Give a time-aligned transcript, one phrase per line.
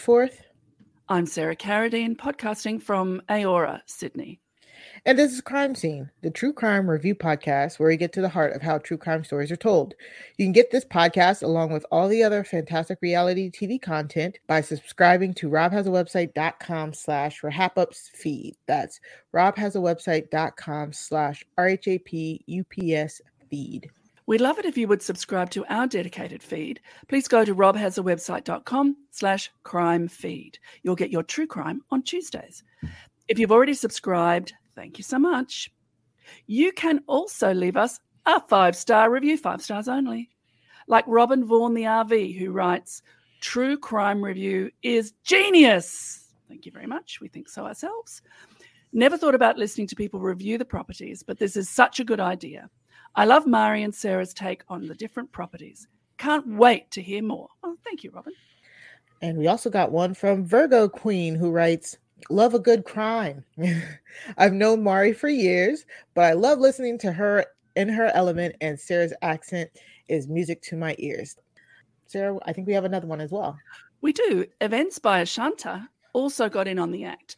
[0.00, 0.42] 24th.
[1.08, 4.40] I'm Sarah Carradine, podcasting from Eora, Sydney.
[5.04, 8.28] And this is Crime Seen, the true crime review podcast where we get to the
[8.28, 9.94] heart of how true crime stories are told.
[10.38, 14.62] You can get this podcast along with all the other fantastic reality TV content by
[14.62, 18.56] subscribing to robhasawebsite.com slash rhapups feed.
[18.66, 19.00] That's
[19.34, 23.90] robhasawebsite.com slash R-H-A-P-U-P-S feed.
[24.30, 26.80] We'd love it if you would subscribe to our dedicated feed.
[27.08, 30.56] Please go to robhasawebsite.com slash crime feed.
[30.84, 32.62] You'll get your true crime on Tuesdays.
[33.26, 35.68] If you've already subscribed, thank you so much.
[36.46, 40.30] You can also leave us a five-star review, five stars only.
[40.86, 43.02] Like Robin Vaughan, the RV, who writes,
[43.40, 46.28] True crime review is genius.
[46.48, 47.20] Thank you very much.
[47.20, 48.22] We think so ourselves.
[48.92, 52.20] Never thought about listening to people review the properties, but this is such a good
[52.20, 52.70] idea.
[53.14, 55.88] I love Mari and Sarah's take on the different properties.
[56.18, 57.48] Can't wait to hear more.
[57.62, 58.32] Oh, thank you, Robin.
[59.22, 63.44] And we also got one from Virgo Queen who writes, Love a good crime.
[64.38, 68.78] I've known Mari for years, but I love listening to her in her element, and
[68.78, 69.70] Sarah's accent
[70.08, 71.36] is music to my ears.
[72.06, 73.56] Sarah, I think we have another one as well.
[74.00, 74.44] We do.
[74.60, 77.36] Events by Ashanta also got in on the act.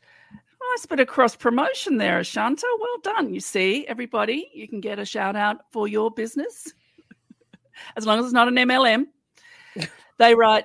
[0.73, 2.65] Nice bit of cross promotion there, Ashanta.
[2.81, 3.35] Well done.
[3.35, 6.73] You see, everybody, you can get a shout out for your business
[7.97, 9.05] as long as it's not an MLM.
[10.19, 10.65] they write,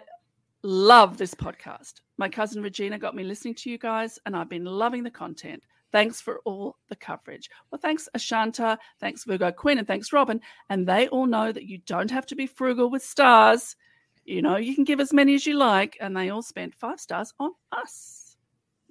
[0.63, 1.95] Love this podcast.
[2.17, 5.61] My cousin Regina got me listening to you guys, and I've been loving the content.
[5.91, 7.49] Thanks for all the coverage.
[7.69, 8.77] Well, thanks, Ashanta.
[9.01, 10.39] Thanks, Virgo Quinn, and thanks, Robin.
[10.69, 13.75] And they all know that you don't have to be frugal with stars.
[14.23, 17.01] You know, you can give as many as you like, and they all spent five
[17.01, 18.16] stars on us.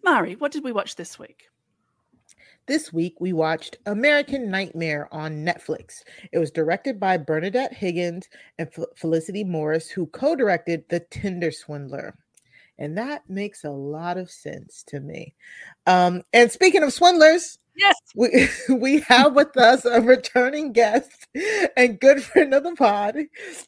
[0.02, 1.48] Mari, what did we watch this week?
[2.66, 6.02] This week, we watched American Nightmare on Netflix.
[6.32, 11.52] It was directed by Bernadette Higgins and F- Felicity Morris, who co directed The Tinder
[11.52, 12.16] Swindler.
[12.78, 15.34] And that makes a lot of sense to me.
[15.86, 17.96] Um, and speaking of swindlers, Yes.
[18.14, 21.26] we, we have with us a returning guest
[21.76, 23.18] and good friend of the pod.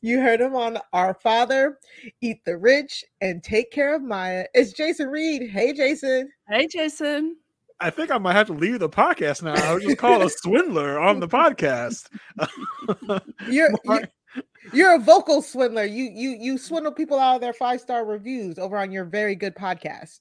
[0.01, 1.79] You heard him on Our Father,
[2.21, 4.47] Eat the Rich, and Take Care of Maya.
[4.55, 5.51] It's Jason Reed.
[5.51, 6.31] Hey, Jason.
[6.49, 7.37] Hey, Jason.
[7.81, 9.55] I think I might have to leave the podcast now.
[9.55, 12.09] I was just called a swindler on the podcast.
[13.49, 14.03] You're, you're
[14.73, 15.85] you're a vocal swindler.
[15.85, 19.35] You you you swindle people out of their five star reviews over on your very
[19.35, 20.21] good podcast.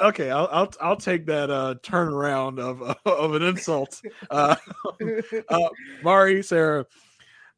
[0.00, 4.00] Okay, I'll, I'll I'll take that uh turnaround of of an insult.
[4.30, 4.56] Uh,
[5.48, 5.68] uh,
[6.02, 6.86] Mari, Sarah,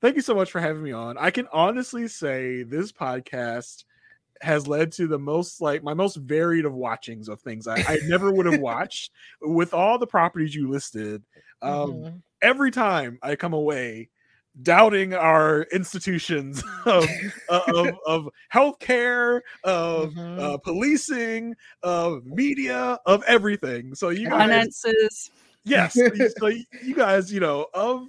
[0.00, 1.16] thank you so much for having me on.
[1.18, 3.84] I can honestly say this podcast
[4.42, 7.98] has led to the most like my most varied of watchings of things I, I
[8.06, 9.10] never would have watched
[9.40, 11.22] with all the properties you listed.
[11.62, 12.22] Um, Mhm.
[12.42, 14.10] Every time I come away
[14.62, 17.08] doubting our institutions of
[17.48, 20.40] uh, of, of healthcare, of Mhm.
[20.40, 23.94] uh, policing, of media, of everything.
[23.94, 25.30] So you guys, Finances.
[25.64, 25.94] yes,
[26.38, 26.46] so
[26.82, 28.08] you guys, you know, of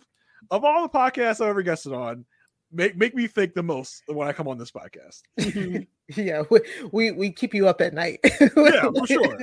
[0.51, 2.25] of all the podcasts I've ever guested on,
[2.72, 5.22] make make me think the most when I come on this podcast.
[6.16, 6.59] yeah, we,
[6.91, 8.19] we we keep you up at night.
[8.57, 9.39] Yeah, for sure.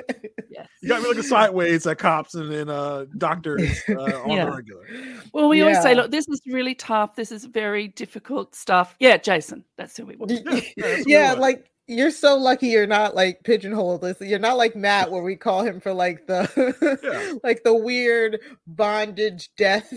[0.51, 0.69] Yes.
[0.83, 4.45] You got me looking sideways at cops and, and uh, doctors uh, on Yeah.
[4.47, 4.85] the regular.
[5.33, 7.17] Well, we always say, look, this is really tough.
[7.17, 8.95] This is very difficult stuff.
[9.01, 9.65] Yeah, Jason.
[9.77, 10.31] That's who we want.
[10.33, 11.41] Yeah, that's what yeah, we want.
[11.41, 14.03] like you're so lucky you're not like pigeonholed.
[14.03, 16.49] This you're not like Matt, where we call him for like the
[17.03, 17.39] Yeah.
[17.43, 19.93] like the weird bondage death.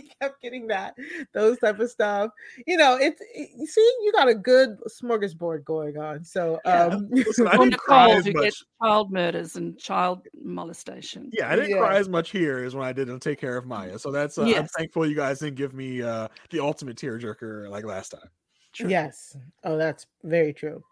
[0.02, 0.94] he kept getting that
[1.32, 2.30] those type of stuff.
[2.66, 6.24] You know, it's it- you see, you got a good smorgasbord going on.
[6.24, 6.84] So Yeah.
[6.84, 8.34] um Listen, I didn't cry as much.
[8.34, 11.30] gets child murders and child molestation.
[11.32, 11.78] Yeah, I didn't Yeah.
[11.78, 13.98] cry as much here as when I did on Take Care of Maya.
[13.98, 17.84] So that's uh, I'm thankful you guys didn't give me uh, the ultimate tearjerker like
[17.84, 18.28] last time.
[18.72, 18.90] True.
[18.90, 19.36] Yes.
[19.64, 20.82] Oh, that's very true.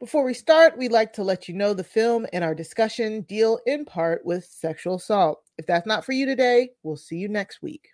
[0.00, 3.60] Before we start, we'd like to let you know the film and our discussion deal
[3.64, 5.42] in part with sexual assault.
[5.56, 7.90] If that's not for you today, we'll see you next week.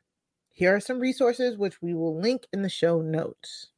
[0.53, 3.69] Here are some resources which we will link in the show notes.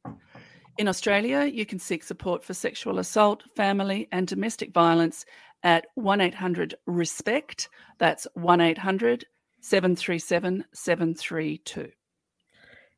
[0.77, 5.25] In Australia, you can seek support for sexual assault, family, and domestic violence
[5.61, 7.69] at 1 800 RESPECT.
[7.99, 9.25] That's 1 800
[9.61, 11.91] 737 732.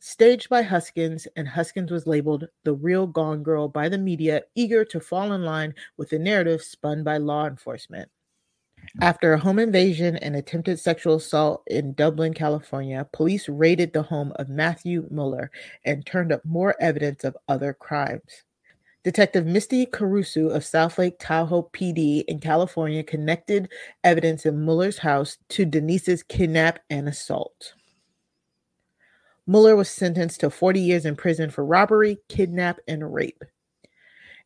[0.00, 4.84] staged by Huskins, and Huskins was labeled the real Gone Girl by the media, eager
[4.84, 8.10] to fall in line with the narrative spun by law enforcement.
[9.00, 14.32] After a home invasion and attempted sexual assault in Dublin, California, police raided the home
[14.36, 15.50] of Matthew Muller
[15.84, 18.44] and turned up more evidence of other crimes.
[19.04, 23.70] Detective Misty Carausu of South Lake Tahoe PD in California connected
[24.02, 27.74] evidence in Muller's house to Denise's kidnap and assault.
[29.46, 33.44] Muller was sentenced to 40 years in prison for robbery, kidnap, and rape.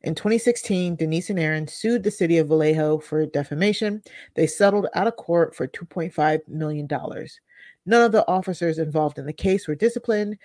[0.02, 4.02] In 2016, Denise and Aaron sued the city of Vallejo for defamation.
[4.35, 6.88] They settled out of court for $2.5 million.
[7.87, 10.38] None of the officers involved in the case were disciplined.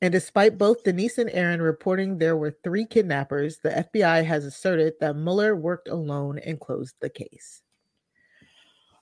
[0.00, 4.94] And despite both Denise and Aaron reporting there were three kidnappers, the FBI has asserted
[5.00, 7.62] that Muller worked alone and closed the case.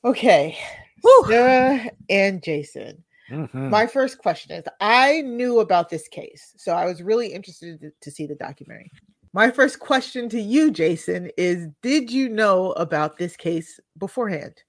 [0.05, 0.57] Okay,
[1.03, 1.25] Whew.
[1.29, 3.03] Sarah and Jason.
[3.31, 3.71] Mm-hmm.
[3.71, 7.91] My first question is I knew about this case, so I was really interested to,
[8.01, 8.91] to see the documentary.
[9.35, 14.63] My first question to you, Jason, is Did you know about this case beforehand?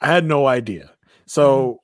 [0.00, 0.90] I had no idea.
[1.26, 1.82] So,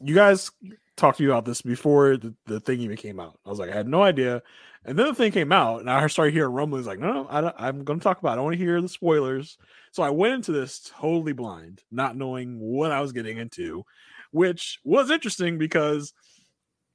[0.00, 0.08] mm-hmm.
[0.08, 0.50] you guys
[0.96, 3.38] talked to you about this before the, the thing even came out.
[3.46, 4.42] I was like, I had no idea.
[4.84, 7.68] And then the thing came out, and I started hearing rumblings like, no, no, I
[7.68, 8.40] am going to talk about it.
[8.40, 9.58] I want to hear the spoilers.
[9.92, 13.84] So I went into this totally blind, not knowing what I was getting into
[14.30, 16.12] which was interesting because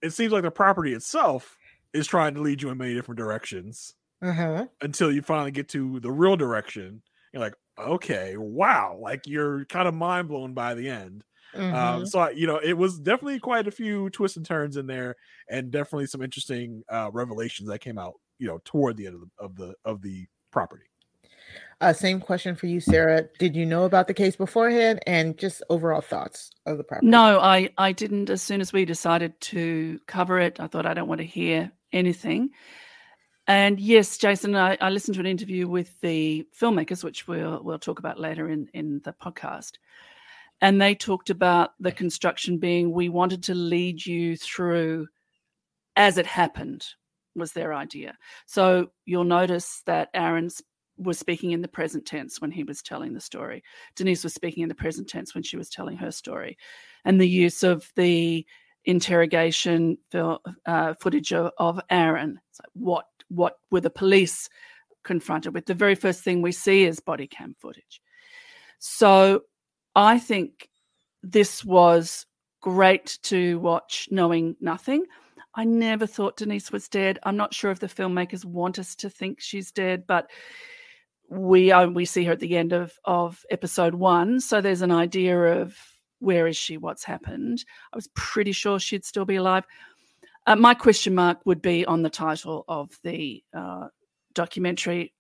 [0.01, 1.57] it seems like the property itself
[1.93, 3.93] is trying to lead you in many different directions
[4.25, 4.65] uh-huh.
[4.81, 7.01] until you finally get to the real direction.
[7.33, 11.23] You're like, okay, wow, like you're kind of mind blown by the end.
[11.53, 11.75] Um, mm-hmm.
[11.75, 15.15] Um, so you know, it was definitely quite a few twists and turns in there,
[15.49, 19.21] and definitely some interesting uh, revelations that came out, you know, toward the end of
[19.21, 20.85] the of the, of the property.
[21.81, 23.27] Uh, same question for you, Sarah.
[23.37, 27.07] Did you know about the case beforehand, and just overall thoughts of the property?
[27.07, 28.29] No, I I didn't.
[28.29, 31.71] As soon as we decided to cover it, I thought I don't want to hear
[31.91, 32.51] anything.
[33.47, 37.79] And yes, Jason, I, I listened to an interview with the filmmakers, which we'll we'll
[37.79, 39.73] talk about later in in the podcast.
[40.61, 45.07] And they talked about the construction being we wanted to lead you through
[45.95, 46.85] as it happened
[47.35, 48.17] was their idea.
[48.45, 50.61] So you'll notice that Aaron's
[50.97, 53.63] was speaking in the present tense when he was telling the story.
[53.95, 56.57] Denise was speaking in the present tense when she was telling her story.
[57.03, 58.45] And the use of the
[58.85, 62.39] interrogation uh, footage of, of Aaron.
[62.59, 63.05] Like what
[63.35, 64.49] what were the police
[65.03, 65.65] confronted with?
[65.65, 68.01] The very first thing we see is body cam footage.
[68.79, 69.41] So
[69.95, 70.69] I think
[71.23, 72.25] this was
[72.61, 75.05] great to watch, knowing nothing.
[75.55, 77.19] I never thought Denise was dead.
[77.23, 80.29] I'm not sure if the filmmakers want us to think she's dead, but
[81.29, 84.91] we uh, we see her at the end of of episode one, so there's an
[84.91, 85.75] idea of
[86.19, 87.63] where is she, what's happened.
[87.93, 89.65] I was pretty sure she'd still be alive.
[90.47, 93.87] Uh, my question mark would be on the title of the uh,
[94.33, 95.13] documentary.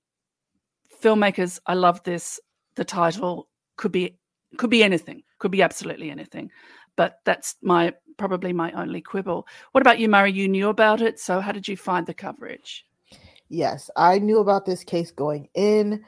[1.01, 2.39] Filmmakers, I love this.
[2.75, 4.17] The title could be
[4.57, 6.51] could be anything, could be absolutely anything,
[6.95, 9.47] but that's my probably my only quibble.
[9.71, 10.31] What about you, Mari?
[10.31, 12.85] You knew about it, so how did you find the coverage?
[13.49, 16.03] Yes, I knew about this case going in.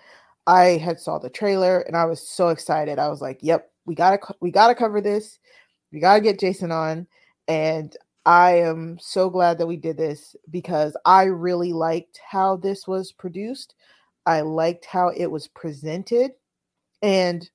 [0.45, 2.99] I had saw the trailer and I was so excited.
[2.99, 5.39] I was like, "Yep, we got to we got to cover this.
[5.91, 7.07] We got to get Jason on."
[7.47, 7.95] And
[8.27, 13.13] I am so glad that we did this because I really liked how this was
[13.13, 13.73] produced.
[14.25, 16.31] I liked how it was presented.
[17.01, 17.49] And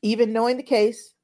[0.00, 1.14] even knowing the case,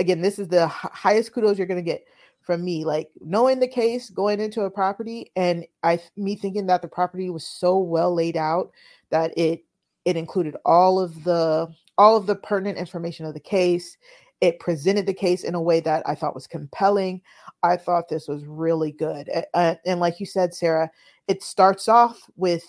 [0.00, 2.04] again, this is the highest kudos you're going to get
[2.40, 6.82] from me like knowing the case going into a property and i me thinking that
[6.82, 8.70] the property was so well laid out
[9.08, 9.64] that it
[10.04, 11.66] it included all of the
[11.98, 13.96] all of the pertinent information of the case.
[14.44, 17.22] It presented the case in a way that I thought was compelling.
[17.62, 19.30] I thought this was really good.
[19.54, 20.90] Uh, and like you said, Sarah,
[21.28, 22.62] it starts off with,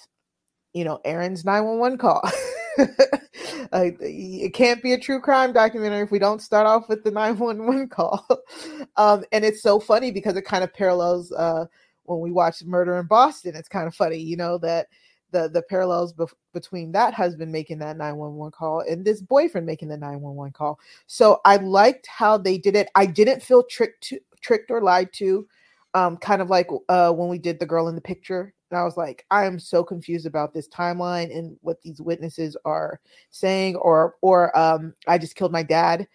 [0.71, 2.21] you know, Aaron's 911 call.
[2.79, 7.11] uh, it can't be a true crime documentary if we don't start off with the
[7.11, 8.25] 911 call.
[8.95, 11.65] um, and it's so funny because it kind of parallels uh,
[12.03, 13.53] when we watch Murder in Boston.
[13.53, 14.87] It's kind of funny, you know, that
[15.31, 19.89] the the parallels bef- between that husband making that 911 call and this boyfriend making
[19.89, 20.79] the 911 call.
[21.07, 22.89] So I liked how they did it.
[22.95, 25.47] I didn't feel tricked to, tricked or lied to.
[25.93, 28.53] Um, kind of like uh, when we did the girl in the picture.
[28.69, 32.57] And I was like, I am so confused about this timeline and what these witnesses
[32.65, 36.07] are saying, or or um, I just killed my dad.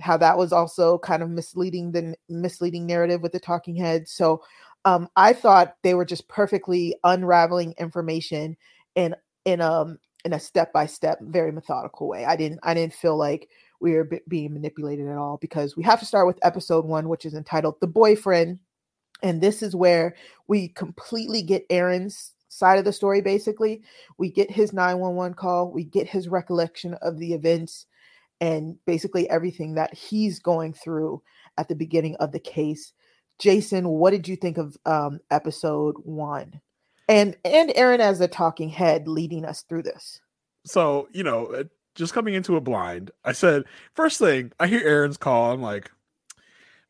[0.00, 4.12] How that was also kind of misleading the misleading narrative with the talking heads.
[4.12, 4.42] So
[4.84, 8.56] um, I thought they were just perfectly unraveling information
[8.94, 9.14] in
[9.44, 12.24] in um in a step by step, very methodical way.
[12.24, 13.48] I didn't I didn't feel like
[13.80, 17.08] we were b- being manipulated at all because we have to start with episode one,
[17.08, 18.58] which is entitled "The Boyfriend,"
[19.22, 20.14] and this is where
[20.48, 23.20] we completely get Aaron's side of the story.
[23.20, 23.82] Basically,
[24.18, 27.86] we get his nine one one call, we get his recollection of the events,
[28.40, 31.22] and basically everything that he's going through
[31.56, 32.92] at the beginning of the case
[33.38, 36.60] Jason, what did you think of um, episode one?
[37.08, 40.20] And and Aaron as a talking head leading us through this.
[40.64, 41.64] So you know, uh,
[41.94, 43.64] just coming into a blind, I said
[43.94, 45.52] first thing I hear Aaron's call.
[45.52, 45.90] I'm like,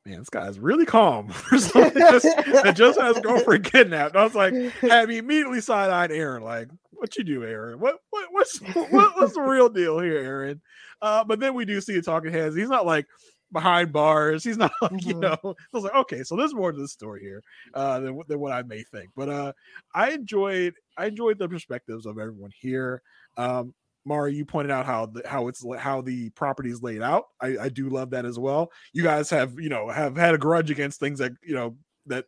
[0.06, 4.14] man, this guy's really calm for something just, that just has girlfriend kidnapped.
[4.14, 7.80] And I was like, I immediately side eyed Aaron, like, what you do, Aaron?
[7.80, 10.60] What what what's what, what's the real deal here, Aaron?
[11.02, 12.56] Uh, but then we do see a talking heads.
[12.56, 13.06] He's not like
[13.54, 14.44] behind bars.
[14.44, 15.08] He's not like, mm-hmm.
[15.08, 17.42] you know, so I was like, okay, so there's more to the story here
[17.72, 19.08] uh, than, than what I may think.
[19.16, 19.52] But uh,
[19.94, 23.00] I enjoyed I enjoyed the perspectives of everyone here.
[23.38, 23.72] Um,
[24.04, 27.24] Mari, you pointed out how the, how it's how the property is laid out.
[27.40, 28.70] I, I do love that as well.
[28.92, 32.26] You guys have you know have had a grudge against things that you know that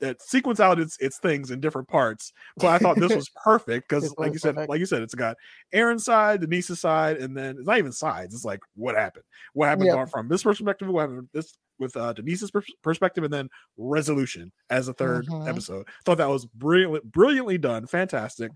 [0.00, 2.32] that sequence out its its things in different parts.
[2.56, 4.70] But I thought this was perfect because, like you said, perfect.
[4.70, 5.36] like you said, it's got
[5.72, 8.34] Aaron's side, Denise's side, and then it's not even sides.
[8.34, 10.10] It's like what happened, what happened yep.
[10.10, 14.88] from this perspective, what happened this with uh, Denise's per- perspective, and then resolution as
[14.88, 15.48] a 3rd mm-hmm.
[15.48, 15.86] episode.
[16.04, 18.50] Thought that was brilliantly brilliantly done, fantastic.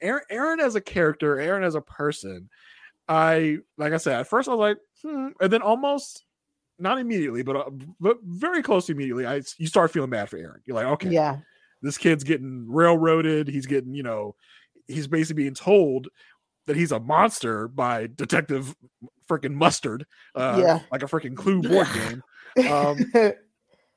[0.00, 2.48] Aaron, Aaron as a character, Aaron as a person.
[3.08, 6.25] I like I said at first I was like, hmm, and then almost
[6.78, 10.60] not immediately, but uh, but very close immediately, I you start feeling bad for Aaron.
[10.64, 11.38] You're like, okay, yeah,
[11.82, 13.48] this kid's getting railroaded.
[13.48, 14.34] He's getting, you know,
[14.86, 16.08] he's basically being told
[16.66, 18.74] that he's a monster by Detective
[19.28, 22.22] freaking Mustard, uh, yeah, like a freaking Clue board game.
[22.70, 22.98] Um,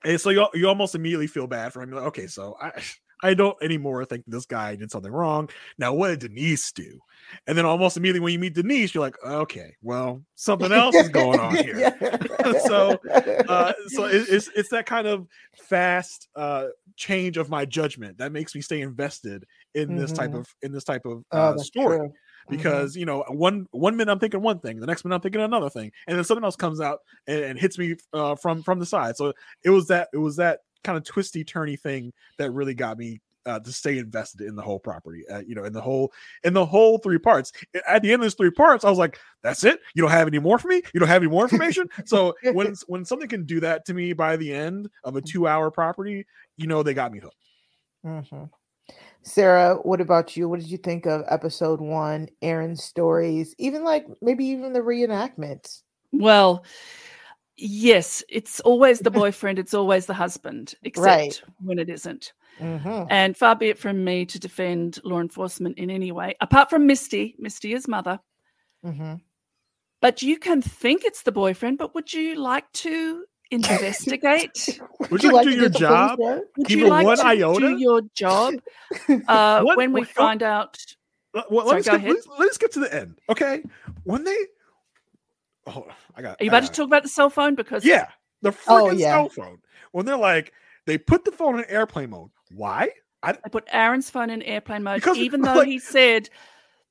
[0.04, 1.90] and so you you almost immediately feel bad for him.
[1.90, 2.72] You're like, okay, so I
[3.22, 5.50] I don't anymore think this guy did something wrong.
[5.78, 7.00] Now, what did Denise do?
[7.48, 11.10] And then almost immediately when you meet Denise, you're like, okay, well, something else is
[11.10, 11.96] going on here.
[12.66, 13.00] so,
[13.48, 18.32] uh, so it, it's it's that kind of fast uh, change of my judgment that
[18.32, 19.46] makes me stay invested
[19.76, 19.98] in mm-hmm.
[19.98, 20.40] this type mm-hmm.
[20.40, 21.98] of in this type of oh, uh, oh, story.
[21.98, 22.08] True.
[22.08, 22.56] Mm-hmm.
[22.56, 25.42] Because you know, one one minute I'm thinking one thing, the next minute I'm thinking
[25.42, 28.80] another thing, and then something else comes out and, and hits me uh, from from
[28.80, 29.18] the side.
[29.18, 29.34] So
[29.64, 33.22] it was that it was that kind of twisty turny thing that really got me
[33.46, 35.24] uh, to stay invested in the whole property.
[35.28, 36.12] Uh, you know, in the whole
[36.44, 37.52] in the whole three parts.
[37.88, 39.80] At the end of those three parts, I was like, "That's it.
[39.96, 40.82] You don't have any more for me.
[40.94, 44.14] You don't have any more information." so when when something can do that to me
[44.14, 46.26] by the end of a two hour property,
[46.58, 47.36] you know they got me hooked.
[48.06, 48.46] Mm-hmm.
[49.22, 50.48] Sarah, what about you?
[50.48, 55.82] What did you think of episode one, Aaron's stories, even like maybe even the reenactments?
[56.12, 56.64] Well,
[57.60, 61.42] yes, it's always the boyfriend, it's always the husband, except right.
[61.64, 62.34] when it isn't.
[62.60, 63.06] Mm-hmm.
[63.10, 66.88] And far be it from me to defend law enforcement in any way, apart from
[66.88, 67.36] Misty.
[67.40, 68.20] Misty is mother.
[68.86, 69.16] Mm-hmm.
[70.02, 74.80] But you can think it's the boyfriend, but would you like to investigate?
[75.12, 76.20] would you, like to do your job?
[76.20, 78.56] Would you like to do your job?
[79.28, 80.78] Uh, what, when we what, find out.
[81.34, 83.20] Well, Sorry, let's, get, let's, let's, get to the end.
[83.30, 83.62] Okay.
[84.04, 84.38] When they.
[85.76, 86.42] Oh, I got.
[86.42, 87.56] Are you about to talk about the cell phone?
[87.56, 87.86] Because.
[87.86, 88.08] Yeah.
[88.42, 89.14] The oh, freaking oh, yeah.
[89.16, 89.60] cell phone.
[89.92, 90.54] When they're like,
[90.86, 92.32] they put the phone in airplane mode.
[92.52, 92.90] Why?
[93.22, 96.30] I, I put Aaron's phone in airplane mode, because, even though like, he said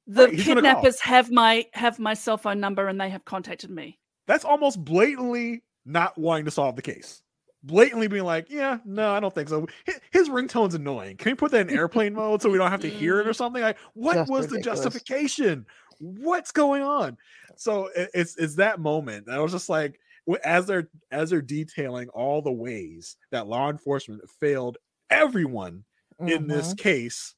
[0.07, 1.09] the right, kidnappers oh.
[1.09, 3.99] have my have my cell phone number and they have contacted me.
[4.27, 7.23] That's almost blatantly not wanting to solve the case.
[7.63, 9.67] Blatantly being like, yeah, no, I don't think so.
[10.13, 11.17] His, ringtone's annoying.
[11.17, 13.33] Can we put that in airplane mode so we don't have to hear it or
[13.35, 13.61] something?
[13.61, 14.51] Like, what was ridiculous.
[14.51, 15.67] the justification?
[15.99, 17.17] What's going on?
[17.57, 19.29] So it's it's that moment.
[19.29, 19.99] I was just like,
[20.45, 24.79] as they're as they're detailing all the ways that law enforcement failed
[25.11, 25.85] everyone
[26.21, 26.29] mm-hmm.
[26.29, 26.83] in this mm-hmm.
[26.83, 27.35] case,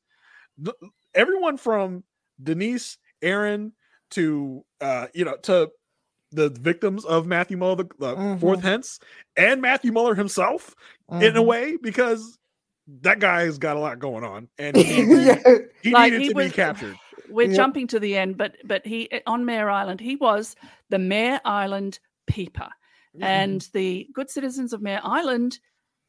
[1.14, 2.04] everyone from
[2.42, 3.72] Denise, Aaron,
[4.10, 5.70] to uh you know to
[6.32, 8.40] the victims of Matthew Muller, the, the Mhm.
[8.40, 9.00] fourth hence,
[9.36, 10.76] and Matthew Muller himself
[11.10, 11.46] in a Mhm.
[11.46, 12.38] way because
[13.02, 15.38] that guy's got a lot going on and he, yeah.
[15.82, 16.96] he Like, needed he to was- be captured.
[17.30, 17.56] We're Yep.
[17.56, 20.56] jumping to the end, but but he on Mare Island, he was
[20.88, 22.70] the Mare Island peeper.
[23.14, 23.24] Mm-hmm.
[23.24, 25.58] And the good citizens of Mare Island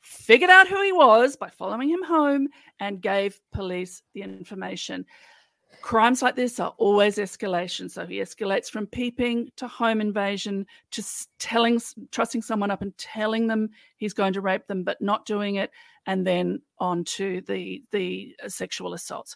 [0.01, 2.47] figured out who he was by following him home
[2.79, 5.05] and gave police the information.
[5.81, 7.89] Crimes like this are always escalation.
[7.89, 11.03] So he escalates from peeping to home invasion to
[11.39, 15.55] telling, trusting someone up and telling them he's going to rape them, but not doing
[15.55, 15.71] it,
[16.05, 19.35] and then on to the the sexual assaults.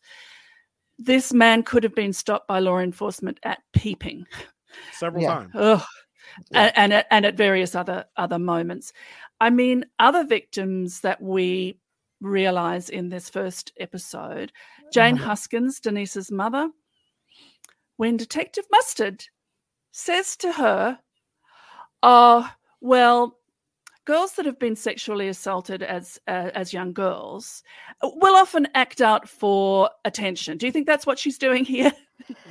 [0.98, 4.26] This man could have been stopped by law enforcement at peeping.
[4.94, 5.34] several Yeah.
[5.36, 5.52] times.
[5.56, 5.82] Ugh.
[6.52, 6.64] Yeah.
[6.64, 8.92] And, and at, and at various other other moments.
[9.40, 11.78] I mean, other victims that we
[12.22, 14.52] realize in this first episode,
[14.92, 15.22] Jane Mhm.
[15.22, 16.70] Huskins, Denise's mother,
[17.98, 19.24] when Detective Mustard
[19.92, 21.00] says to her,
[22.04, 22.50] "Oh,
[22.82, 23.38] well."
[24.06, 27.64] Girls that have been sexually assaulted as uh, as young girls
[28.04, 30.58] uh, will often act out for attention.
[30.58, 31.92] Do you think that's what she's doing here?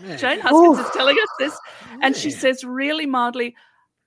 [0.03, 0.19] Man.
[0.19, 0.87] Jane Huskins Oof.
[0.87, 1.59] is telling us this,
[2.03, 3.55] and she says really mildly,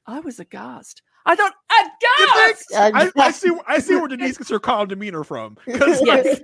[0.06, 2.66] "I was aghast." I thought aghast.
[2.76, 3.52] I, I see.
[3.68, 5.58] I see where Denise gets her calm demeanor from.
[5.66, 6.40] Because Yes.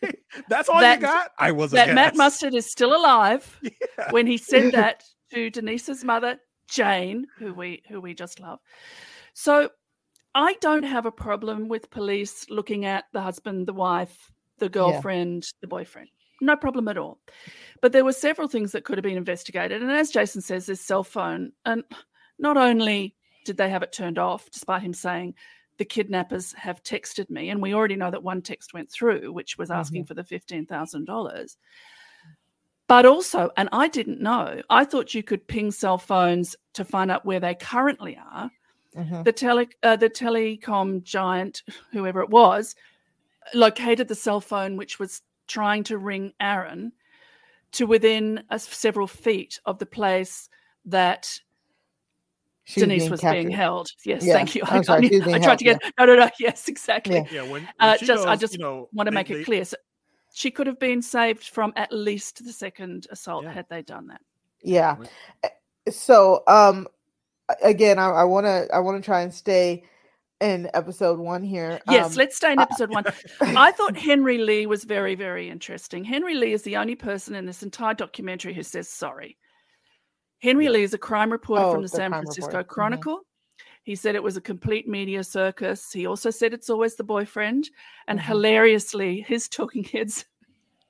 [0.48, 1.30] that's all That- you got.
[1.38, 2.16] I was that Matt.
[2.16, 3.70] Mustard is still alive Yeah.
[4.10, 8.58] when he said that to Denise's mother, Jane, who we who we just love.
[9.34, 9.70] So
[10.34, 15.46] I don't have a problem with police looking at the husband, the wife, the girlfriend,
[15.60, 16.08] the boyfriend.
[16.40, 17.18] No problem at all.
[17.82, 19.82] But there were several things that could have been investigated.
[19.82, 21.82] And as Jason says, this cell phone, and
[22.38, 25.34] not only did they have it turned off, despite him saying
[25.78, 29.58] the kidnappers have texted me, and we already know that one text went through, which
[29.58, 30.08] was asking mm-hmm.
[30.08, 31.56] for the fifteen thousand dollars.
[32.86, 37.10] But also, and I didn't know, I thought you could ping cell phones to find
[37.10, 38.50] out where they currently are
[38.96, 39.24] Mhm.
[39.24, 42.74] the tele uh, the telecom giant, whoever it was,
[43.54, 46.92] located the cell phone which was trying to ring Aaron
[47.72, 50.48] to within uh, several feet of the place
[50.86, 51.30] that
[52.64, 53.90] She's Denise being was being held.
[54.04, 54.62] Yes, Yeah, thank you.
[54.64, 56.30] I'm sorry, she was I, being tried to held, get no, no, no.
[56.38, 57.16] Yes, exactly.
[57.16, 57.24] Yeah.
[57.32, 57.42] Yeah.
[57.42, 59.64] When, when Uh, she just- I just you know, Want to they- make it clear.
[59.64, 59.76] So
[60.32, 63.52] she could have been saved from at least the second assault Yeah.
[63.52, 64.20] had they done that.
[64.62, 64.96] Yeah.
[65.42, 65.48] Eh,
[65.90, 66.90] So, um, a-
[67.62, 69.84] again, I, I want to, I want to try and stay
[70.40, 71.80] in episode one here.
[71.90, 73.04] Yes, Um, let's stay in episode one.
[73.40, 76.02] I thought Henry Lee was very, very interesting.
[76.04, 79.36] Henry Lee is the only person in this entire documentary who says sorry.
[80.40, 80.70] Henry Yeah.
[80.70, 82.64] Lee is a crime reporter Oh, from the, the San crime Francisco reporter.
[82.64, 82.68] Mhm.
[82.68, 83.20] Chronicle.
[83.82, 85.90] He said it was a complete media circus.
[85.92, 87.68] He also said it's always the boyfriend.
[88.08, 88.24] And Mhm.
[88.24, 90.24] hilariously, his talking heads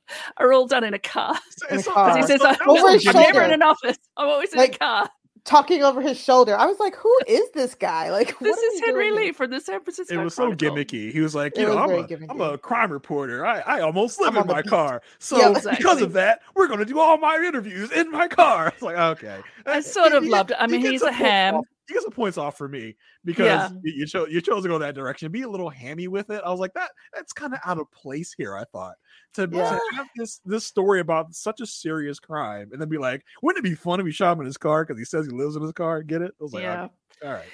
[0.36, 1.36] are all done in a car.
[1.70, 2.14] In a car.
[2.14, 3.98] Because he says, I'm, that was Over his so I'm never in an office.
[4.16, 5.10] I'm always in Like, a car.
[5.44, 6.56] Talking over his shoulder.
[6.56, 8.10] I was like, "Who is this guy?
[8.10, 9.32] Like, This are is Henry doing Lee here?
[9.34, 11.12] from the San Francisco it was so gimmicky.
[11.12, 13.44] He was like, It you know, I'm a, I'm a crime reporter.
[13.46, 15.02] I, I almost live I'm in my beat." car.
[15.18, 18.68] So Yeah, because of that, we're going to do all my interviews in my car.
[18.74, 19.40] It's like, okay.
[19.66, 20.56] I sort he- of he loved it.
[20.60, 21.54] I mean, gets he's a points ham.
[21.56, 23.68] off- He gets some points off for me because Yeah.
[23.82, 25.32] you, you chose you chose to go that direction.
[25.32, 26.40] Be a little hammy with it.
[26.46, 28.56] I was like, that that's kind of out of place here.
[28.56, 28.94] I thought
[29.34, 33.24] to, to have this this story about such a serious crime and then be like,
[33.42, 35.32] wouldn't it be fun if we shot him in his car because he says he
[35.32, 36.04] lives in his car?
[36.04, 36.30] Get it?
[36.40, 36.84] I was like, yeah.
[36.84, 36.92] okay,
[37.26, 37.48] all right.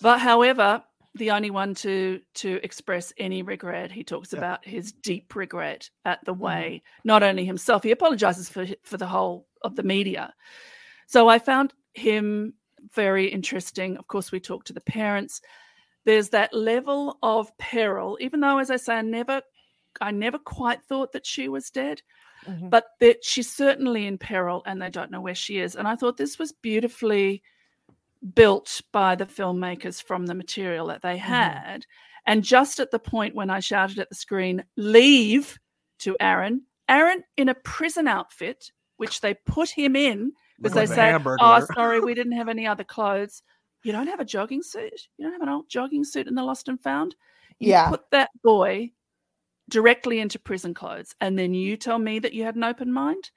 [0.00, 0.82] But however,
[1.16, 4.38] the only one to to express any regret, he talks Yeah.
[4.38, 6.38] about his deep regret at the Mhm.
[6.38, 10.32] way not only himself, he apologizes for for the whole of the media.
[11.06, 12.54] So I found him
[12.92, 13.96] very interesting.
[13.96, 15.40] Of course, we talk to the parents.
[16.04, 19.42] There's that level of peril, even though, as I say, I never,
[20.00, 22.02] I never quite thought that she was dead
[22.46, 22.68] Mhm.
[22.68, 25.76] but that she's certainly in peril and they don't know where she is.
[25.76, 27.42] And I thought this was beautifully
[28.34, 31.86] built by the filmmakers from the material that they had.
[32.26, 35.58] And just at the point when I shouted at the screen, leave
[36.00, 40.94] to Aaron, Aaron in a prison outfit, which they put him in because Like they
[40.94, 43.42] the say, oh, sorry, we didn't have any other clothes.
[43.82, 45.08] You don't have a jogging suit?
[45.18, 47.14] You don't have an old jogging suit in the lost and found?
[47.58, 47.88] You Yeah.
[47.90, 48.92] put that boy
[49.70, 53.30] directly into prison clothes, and then you tell me that you had an open mind?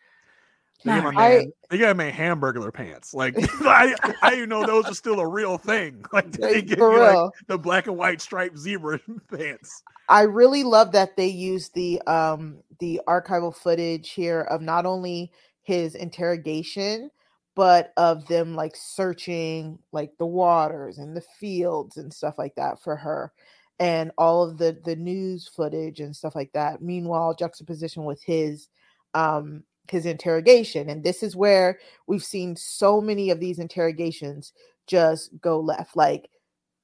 [0.85, 1.11] They got, No.
[1.11, 3.13] my I- they got my hamburger pants.
[3.13, 6.05] Like I, I didn't know those are still a real thing.
[6.13, 8.99] Like they Like, give for you like the black and white striped zebra
[9.31, 9.83] pants.
[10.09, 15.31] I really love that they use the um the archival footage here of not only
[15.67, 17.11] his interrogation
[17.55, 22.81] but of them like searching like the waters and the fields and stuff like that
[22.81, 23.31] for her
[23.79, 28.69] and all of the the news footage and stuff like that meanwhile juxtaposition with his
[29.13, 30.89] um his interrogation.
[30.89, 34.53] And this is where we've seen so many of these interrogations
[34.85, 35.95] just go left.
[35.95, 36.29] Like,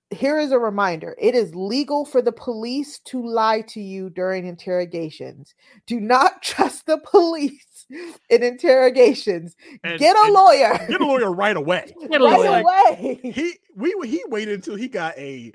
[0.09, 4.45] here is a reminder it is legal for the police to lie to you during
[4.45, 5.55] interrogations.
[5.87, 7.65] Do not trust the police
[8.29, 9.55] in interrogations.
[9.83, 10.77] And- get a and lawyer.
[10.87, 11.93] Get a lawyer right away.
[12.09, 12.59] Get a right lawyer.
[12.61, 13.19] away.
[13.23, 15.51] He we he waited until he got a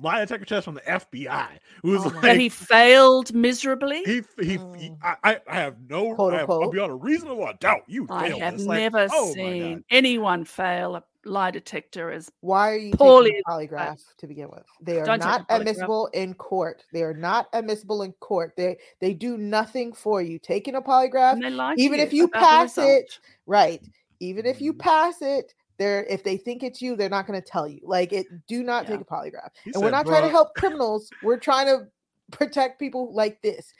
[0.00, 1.48] lie detector test from the FBI.
[1.82, 4.02] Who was Oh like That he failed miserably.
[4.04, 4.98] he he, he Mm.
[5.02, 8.06] I, I I have no Quote, I have, I'll be on a reasonable doubt you
[8.10, 8.66] I failed have this.
[8.66, 9.84] Like, never oh seen God.
[9.90, 14.48] anyone fail a lie detector is Why are you Poorly- taking a polygraph to begin
[14.50, 14.64] with?
[14.80, 16.84] They are Don't not admissible in court.
[16.92, 18.54] They are not admissible in court.
[18.56, 20.38] They they do nothing for you.
[20.38, 23.80] Taking a polygraph, and they lie to even if you pass it, right?
[24.20, 24.78] Even if you Mhm.
[24.78, 27.80] pass it, they're if they think it's you, they're not going to tell you.
[27.84, 29.50] Like it, do not take a polygraph.
[29.64, 31.08] He and we're said, not trying to help criminals.
[31.22, 31.86] We're trying to
[32.30, 33.72] protect people like this.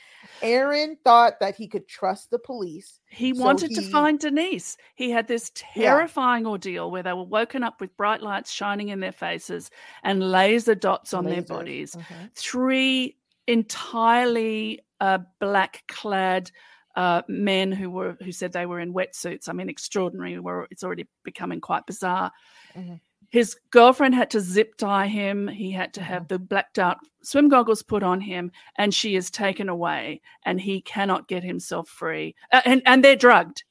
[0.42, 3.00] Aaron thought that he could trust the police.
[3.08, 4.76] He So wanted to find Denise.
[4.94, 9.00] He had this terrifying ordeal where they were woken up with bright lights shining in
[9.00, 9.70] their faces
[10.02, 11.48] and laser dots on their Lasers.
[11.48, 11.96] bodies.
[11.96, 12.30] Mhm.
[12.34, 16.50] Three entirely uh, black clad
[16.96, 19.48] uh, men who were who said they were in wetsuits.
[19.48, 20.38] I mean, extraordinary.
[20.38, 22.32] Were it's already becoming quite bizarre.
[22.74, 23.00] Mhm.
[23.30, 25.48] His girlfriend had to zip tie him.
[25.48, 29.30] He had to have the blacked out swim goggles put on him, and she is
[29.30, 32.34] taken away, and he cannot get himself free.
[32.52, 33.64] Uh, and and they're drugged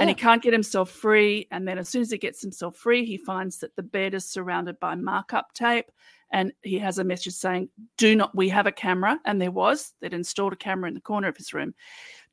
[0.00, 1.46] and he can't get himself free.
[1.50, 4.24] And then as soon as he gets himself free, he finds that the bed is
[4.24, 5.90] surrounded by markup tape.
[6.30, 9.18] And he has a message saying, Do not, we have a camera.
[9.24, 11.74] And there was, they'd installed a camera in the corner of his room.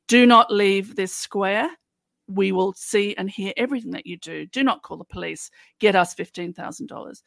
[0.08, 1.68] Do not leave this square.
[2.26, 4.46] We will see and hear everything that you do.
[4.46, 5.50] Do not call the police.
[5.78, 7.22] Get us $15,000.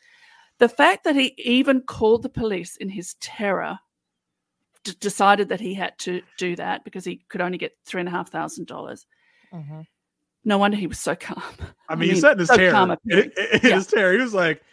[0.59, 3.77] The fact that he even called the police in his terror,
[4.83, 9.05] d- decided that he had to do that because he could only get $3,500.
[9.53, 9.85] Mhm.
[10.43, 11.43] No wonder he was so calm.
[11.89, 12.71] I mean, he said in his so terror.
[12.71, 13.31] calm In, appearing.
[13.37, 13.75] Yeah.
[13.75, 14.63] his terror, he was like,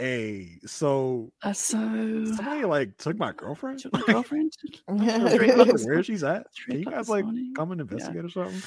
[0.00, 1.76] "Hey, so Uh, so
[2.34, 3.78] somebody like took my girlfriend.
[3.80, 4.52] took my girlfriend.
[4.88, 6.46] Where she's at.
[6.66, 7.82] Can you guys like come and Yeah.
[7.82, 8.62] investigate or something?"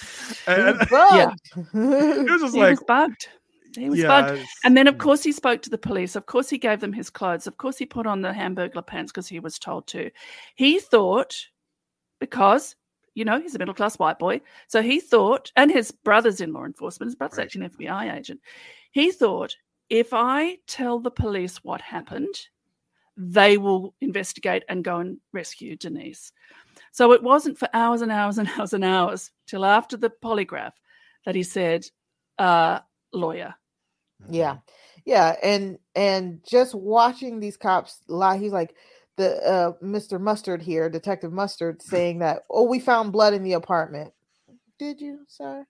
[0.55, 1.25] He And, was Yeah.
[1.29, 1.39] bugged.
[1.55, 3.29] it was just He like, was bugged.
[3.75, 4.47] He was yeah, bugged.
[4.63, 4.99] And then, of mm.
[4.99, 6.15] course, he spoke to the police.
[6.15, 7.47] Of course, he gave them his clothes.
[7.47, 10.11] Of course, he put on the hamburger pants because he was told to.
[10.55, 11.35] He thought,
[12.19, 12.75] because,
[13.15, 14.41] you know, he's a middle class white boy.
[14.67, 17.45] So he thought, and his brother's in law enforcement, his brother's Right.
[17.45, 18.41] actually an FBI agent.
[18.91, 19.55] He thought,
[19.89, 22.35] if I tell the police what happened,
[23.15, 26.31] they will investigate and go and rescue Denise.
[26.91, 30.73] So it wasn't for hours and hours and hours and hours till after the polygraph
[31.25, 31.85] that he said,
[32.39, 32.79] uh,
[33.13, 33.55] lawyer.
[34.29, 34.57] Yeah.
[35.05, 35.35] Yeah.
[35.43, 38.75] And and just watching these cops lie, he's like
[39.17, 40.19] the uh Mr.
[40.19, 44.13] Mustard here, Detective Mustard, saying that, oh, we found blood in the apartment.
[44.79, 45.65] Did you, sir?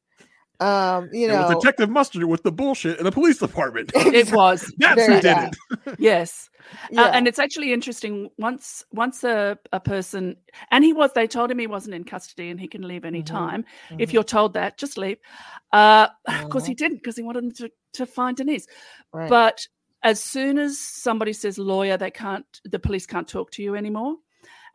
[0.60, 3.92] Um, you It know, was Detective Mustard with the bullshit in the police department.
[3.96, 4.72] It was.
[4.78, 5.50] That's There who did go.
[5.92, 5.96] it.
[6.00, 6.50] yes.
[6.92, 7.02] yeah.
[7.04, 8.30] Uh, and it's actually interesting.
[8.38, 10.38] Once once a, a person
[10.72, 13.22] and he was they told him he wasn't in custody and he can leave any
[13.24, 13.26] Mhm.
[13.26, 13.66] time.
[13.98, 14.14] If Mhm.
[14.14, 15.18] you're told that, just leave.
[15.74, 18.68] Uh of course he didn't because he wanted them to, to find Denise.
[19.12, 19.30] Right.
[19.30, 19.68] But
[20.04, 24.16] as soon as somebody says lawyer, they can't the police can't talk to you anymore.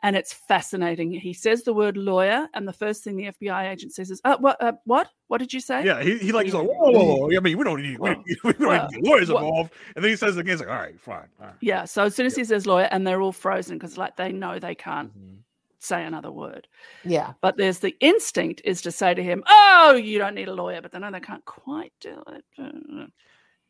[0.01, 1.11] And it's fascinating.
[1.11, 4.37] He says the word lawyer, and the first thing the FBI agent says is, uh,
[4.37, 5.09] what, uh, what?
[5.27, 5.83] What did you say?
[5.85, 7.35] Yeah, he, he like he's like, whoa, whoa, whoa.
[7.35, 9.73] I mean, we don't need we, Well, we don't well, need lawyers well- involved.
[9.95, 11.27] And then he says again, he's like, all right, fine.
[11.41, 11.55] All right.
[11.59, 11.83] Yeah.
[11.83, 14.57] So as soon as he says lawyer, and they're all frozen because like they know
[14.57, 15.39] they can't Mhm.
[15.79, 16.67] say another word.
[17.03, 17.33] yeah.
[17.41, 20.81] But there's the instinct is to say to him, "Oh, you don't need a lawyer,"
[20.81, 22.45] but they know they can't quite do it.
[22.57, 23.05] Uh,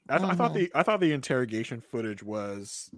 [0.10, 0.56] I, th- I thought Mhm.
[0.56, 2.92] the I thought the interrogation footage was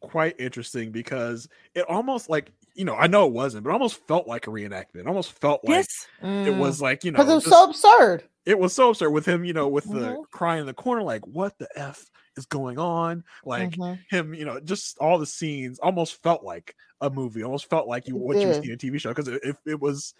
[0.00, 4.06] quite interesting because it almost like you know I know it wasn't, but it almost
[4.06, 4.96] felt like a reenactment.
[5.00, 5.86] It almost felt like
[6.22, 7.32] Yes, it was like you know because Mm.
[7.32, 8.24] it was just- so absurd.
[8.44, 10.22] it was so absurd with him, you know, with the Mhm.
[10.30, 12.04] crying in the corner, like what the f
[12.36, 13.24] is going on?
[13.44, 13.98] Like Mhm.
[14.10, 18.06] him, you know, just all the scenes almost felt like a movie, almost felt like
[18.06, 19.10] you It what you see in a TV show.
[19.10, 20.14] Because if it was,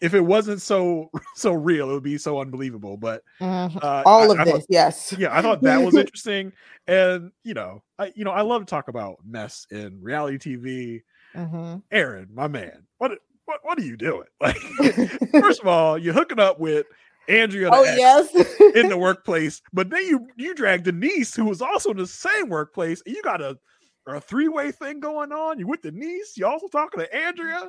[0.00, 2.96] if it wasn't so so real, it would be so unbelievable.
[2.96, 3.82] But Mhm.
[3.82, 5.14] uh, all I- of I this, thought- yes.
[5.18, 6.52] yeah, I thought that was interesting,
[6.86, 11.02] and you know, I you know I love to talk about mess in reality TV.
[11.34, 11.82] Mhm.
[11.90, 13.12] Aaron, my man, what
[13.44, 14.26] what what are you doing?
[14.40, 14.56] Like,
[15.40, 16.86] first of all, you're hooking up with
[17.28, 17.68] Andrea.
[17.72, 18.34] oh ex, yes.
[18.74, 22.48] in the workplace, but then you you drag Denise, who was also in the same
[22.48, 23.56] workplace, and you got a
[24.06, 25.58] a three way thing going on.
[25.58, 27.68] You with Denise, you also talking to Andrea.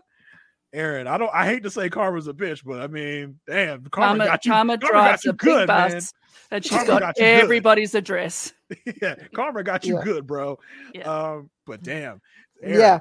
[0.73, 1.29] Aaron, I don't.
[1.33, 4.51] I hate to say Karma's a bitch, but I mean, damn, Karma, Karma, got you.
[4.53, 5.91] Karma Karma drives got you a big good, man.
[5.91, 6.13] bus,
[6.49, 7.43] and she's Karma got, got you good.
[7.43, 8.53] everybody's address.
[9.01, 10.03] yeah, Karma got you Yeah.
[10.05, 10.57] good, bro.
[10.95, 11.01] Yeah.
[11.11, 12.21] Um, but damn,
[12.63, 12.99] Aaron, yeah.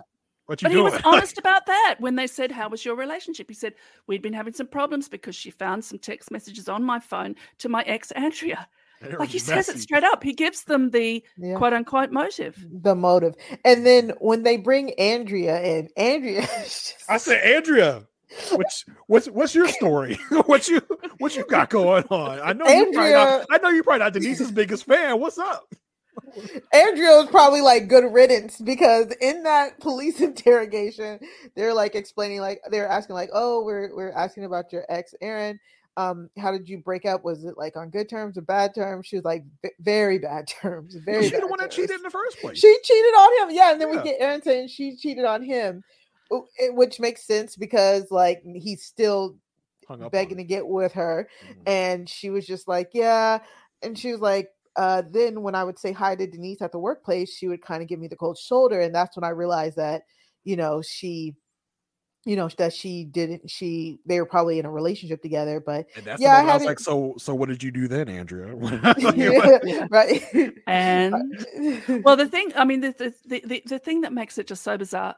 [0.50, 3.48] What you But he was honest about that when they said, How was your relationship?
[3.48, 3.74] He said,
[4.08, 7.68] We'd been having some problems because she found some text messages on my phone to
[7.68, 8.66] my ex, Andrea.
[9.00, 10.24] They were Like he says it straight up.
[10.24, 11.54] He gives them the Yeah.
[11.54, 12.66] quote unquote motive.
[12.68, 13.36] the motive.
[13.64, 18.08] And then when they bring Andrea in, Andrea just- I said, Andrea,
[18.50, 20.18] what's what's what's your story?
[20.46, 20.82] what you
[21.18, 22.40] what you got going on?
[22.40, 25.20] I know you probably not, Andrea- I know you're probably not Denise's biggest fan.
[25.20, 25.72] What's up?
[26.72, 31.18] Andrea was probably like good riddance because in that police interrogation,
[31.54, 35.58] they're like explaining, like they're asking, like, "Oh, we're we're asking about your ex, Aaron.
[35.96, 37.24] Um, how did you break up?
[37.24, 39.44] Was it like on good terms or bad terms?" She was like,
[39.80, 40.94] "Very bad terms.
[41.04, 42.58] Very." She's the one that cheated in the first place.
[42.58, 43.72] She cheated on him, yeah.
[43.72, 43.96] And then Yeah.
[44.02, 45.82] we get Aaron saying she cheated on him,
[46.70, 49.36] which makes sense because like he's still
[49.88, 51.28] Hung up begging to get with her.
[51.44, 51.56] Mhm.
[51.66, 53.40] and she was just like yeah
[53.82, 54.48] and she was like
[54.80, 57.82] uh then when i would say hi to denise at the workplace she would kind
[57.82, 60.02] of give me the cold shoulder and that's when i realized that
[60.44, 61.34] you know she
[62.24, 66.04] you know that she didn't she they were probably in a relationship together but And
[66.04, 68.54] that's Yeah, I I, was like, so so what did you do then, Andrea?
[69.16, 70.22] yeah, right
[70.66, 71.14] And
[72.04, 74.62] well, the thing, I mean, the, the, the, the, the thing that makes it just
[74.62, 75.16] so bizarre,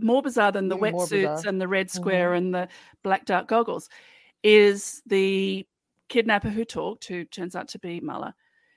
[0.00, 1.48] more bizarre than the Even wetsuits bizarre.
[1.48, 2.68] and the red square and the
[3.02, 3.88] black dark goggles,
[4.42, 5.66] is the
[6.08, 8.34] kidnapper who talked, who turns out to be Muller,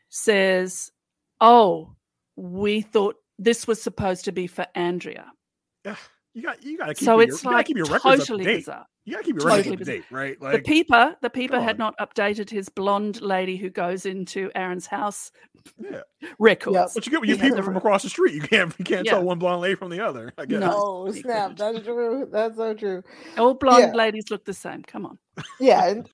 [0.09, 0.91] says,
[1.41, 1.95] Oh,
[2.35, 5.31] we thought this was supposed to be for Andrea.
[6.33, 8.13] you got you got to keep so your, it's you like keep your records up
[8.13, 8.55] to totally date.
[8.57, 8.85] bizarre.
[9.05, 10.37] You got to keep your Totally records up to date, right?
[10.39, 14.85] the Like peeper, the peeper had not updated his blonde lady who goes into Aaron's
[14.85, 15.31] house
[15.79, 16.01] Yeah.
[16.39, 16.93] records.
[16.93, 18.83] But you get when you He had people from across the street, you can't you
[18.83, 19.13] can't Yeah.
[19.13, 20.33] tell one blonde lady from the other.
[20.37, 20.59] I guess.
[20.59, 21.09] No.
[21.13, 23.01] snap that's true that's so true
[23.37, 23.93] All blonde Yeah.
[23.93, 24.83] ladies look the same.
[24.83, 25.17] Come on.
[25.59, 26.09] yeah and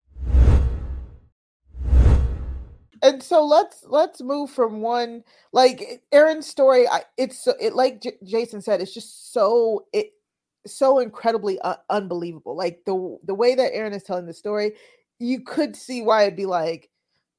[3.03, 8.01] and so let's let's move from one like aaron's story I, it's so it like
[8.01, 10.13] J- jason said it's just so it
[10.65, 12.55] so incredibly uh, unbelievable.
[12.55, 14.73] Like the the way that aaron is telling the story
[15.19, 16.89] you could see why it'd be like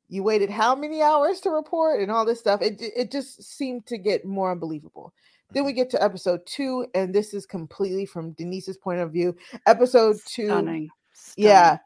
[0.09, 2.00] you waited how many hours to report?
[2.00, 2.61] and all this stuff.
[2.62, 5.12] It, it just seemed to get more unbelievable.
[5.53, 9.37] Then we get to episode two and this is completely from denise's point of view.
[9.66, 10.90] Episode two Stunning.
[11.37, 11.79] yeah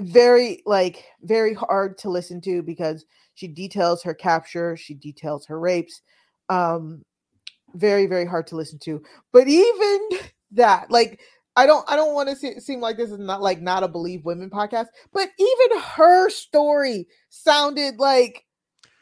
[0.00, 3.04] very like very hard to listen to because
[3.34, 6.02] she details her capture she details her rapes
[6.48, 7.02] um
[7.74, 10.08] very very hard to listen to but even
[10.50, 11.20] that like
[11.56, 13.88] i don't i don't want to se- seem like this is not like not a
[13.88, 18.44] believe women podcast but even her story sounded like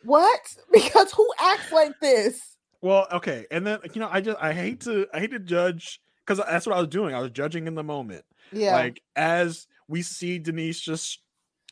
[0.04, 0.40] what
[0.72, 4.80] because who acts like this Well, okay, and then you know, I just I hate
[4.82, 7.14] to I hate to judge because that's what I was doing.
[7.14, 8.24] I was judging in the moment.
[8.52, 11.20] yeah Like as we see Denise just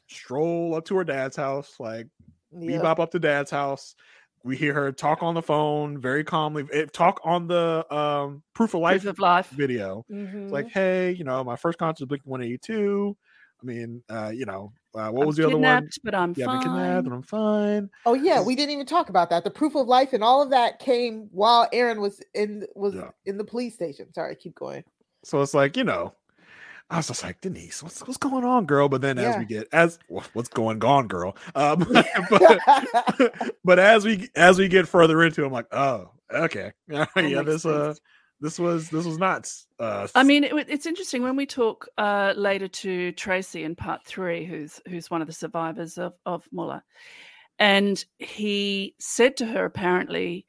[0.09, 2.07] stroll up to her dad's house, like
[2.51, 2.79] yeah.
[2.81, 3.95] bebop up to dad's house.
[4.45, 6.67] We hear her talk on the phone very calmly.
[6.73, 9.49] eh, talk on the um proof of life Proof of life.
[9.51, 10.05] video.
[10.11, 10.45] Mhm.
[10.45, 13.17] It's like, hey, you know, my first concert was Blink 182.
[13.63, 15.89] I mean, uh, you know, uh, what I'm was the other one?
[16.03, 16.63] But I'm Yeah, I've been fine.
[16.63, 17.91] kidnapped and I'm fine.
[18.05, 19.45] Oh yeah, we didn't even talk about that.
[19.45, 23.11] The proof of life and all of that came while Aaron was in was Yeah.
[23.25, 24.13] in the police station.
[24.13, 24.83] Sorry, keep going.
[25.25, 26.17] So it's like, you know,
[26.93, 28.87] I was just like, Denise, what's what's going on, girl?
[28.87, 31.35] But then as we get as what's going on, girl?
[31.55, 31.79] Um,
[32.31, 37.07] but, but as we as we get further into, it, I'm like, oh, okay, yeah,
[37.17, 37.95] this uh,
[38.43, 39.67] this was this was nuts.
[39.79, 44.05] Uh, I mean, it, it's interesting when we talk uh, later to Tracy in part
[44.05, 46.85] three, who's who's one of the survivors of of Muller,
[47.59, 50.45] and he said to her apparently,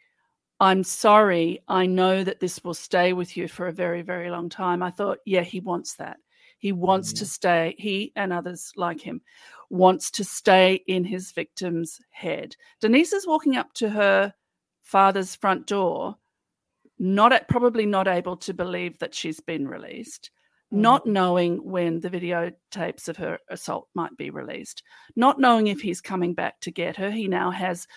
[0.60, 1.64] "I'm sorry.
[1.70, 4.92] I know that this will stay with you for a very very long time." I
[4.92, 6.18] thought, yeah, he wants that.
[6.64, 7.76] He wants to stay.
[7.78, 9.20] He and others like him
[9.70, 12.56] wants to stay in his victim's head.
[12.80, 14.34] Denise is walking up to her
[14.82, 16.16] father's front door
[16.98, 20.32] not at, probably not able to believe that she's been released,
[20.72, 24.84] not knowing when the videotapes of her assault might be released,
[25.18, 27.12] not knowing if he's coming back to get her.
[27.12, 27.88] He now has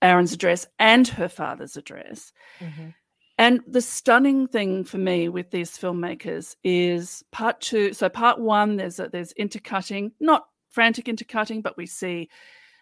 [0.00, 2.32] Aaron's address and her father's address.
[2.60, 2.94] Mhm.
[3.38, 7.92] And the stunning thing for me with these filmmakers is part two.
[7.92, 12.30] So part one, there's a, there's intercutting, not frantic intercutting, but we see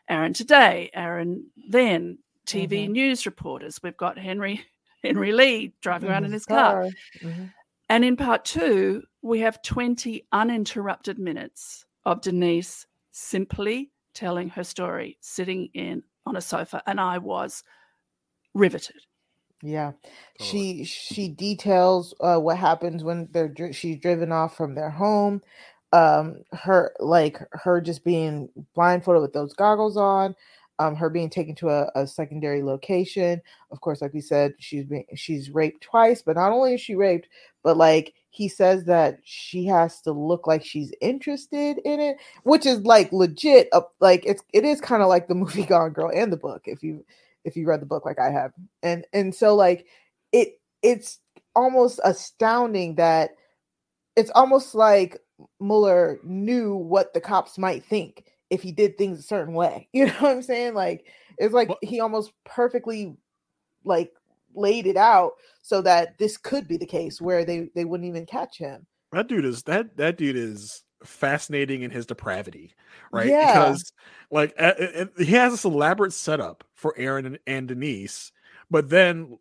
[0.08, 2.90] Aaron today, Aaron then, TV Mhm.
[2.90, 3.82] news reporters.
[3.82, 4.64] We've got Henry
[5.02, 6.84] Henry Lee driving around in his car.
[7.20, 7.52] Mhm.
[7.90, 15.18] And in part two, we have 20 uninterrupted minutes of Denise simply telling her story,
[15.20, 17.62] sitting in on a sofa, and I was
[18.54, 19.00] riveted.
[19.64, 19.92] Yeah,
[20.38, 20.84] Totally.
[20.84, 25.42] she she details uh, what happens when they're dri- she's driven off from their home.
[25.92, 30.34] Um, her like her just being blindfolded with those goggles on.
[30.80, 33.40] um, her being taken to a, a, secondary location.
[33.70, 36.96] Of course, like we said, she's been she's raped twice, but not only is she
[36.96, 37.28] raped,
[37.62, 42.66] but like he says that she has to look like she's interested in it, which
[42.66, 43.68] is like legit.
[43.72, 46.62] Uh, like it's it is kind of like the movie Gone Girl and the book
[46.66, 47.04] if you
[47.44, 48.52] if you read the book like I have,
[48.82, 49.86] and and so like
[50.32, 51.20] it it's
[51.54, 53.30] almost astounding that
[54.16, 55.18] it's almost like
[55.60, 59.88] Mueller knew what the cops might think if he did things a certain way.
[59.92, 60.74] You know what I'm saying?
[60.74, 61.06] Like
[61.38, 63.16] it's like he almost perfectly
[63.84, 64.12] like
[64.54, 68.26] laid it out so that this could be the case where they they wouldn't even
[68.26, 68.86] catch him.
[69.12, 72.74] That dude is that that dude is fascinating in his depravity,
[73.12, 73.28] right?
[73.28, 73.52] Yeah.
[73.52, 73.92] Because
[74.30, 78.32] like a, a, he has this elaborate setup for Aaron and, and Denise,
[78.70, 79.38] but then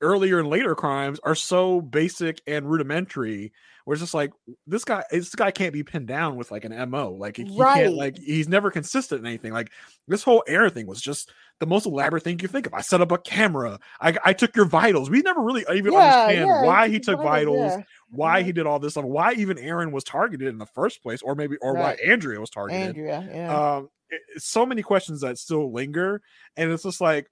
[0.00, 3.52] earlier and later crimes are so basic and rudimentary
[3.84, 4.32] where it's just like
[4.66, 7.84] this guy this guy can't be pinned down with like an mo like he right.
[7.84, 9.70] can't like he's never consistent in anything like
[10.08, 13.00] this whole air thing was just the most elaborate thing you think of i set
[13.00, 16.62] up a camera i, I took your vitals we never really even yeah, understand yeah,
[16.64, 17.82] why he took vitals, yeah.
[18.10, 21.22] why he did all this stuff why even aaron was targeted in the first place
[21.22, 21.96] or maybe or right.
[21.98, 26.20] why andrea was targeted andrea um it, so many questions that still linger
[26.56, 27.28] and it's just like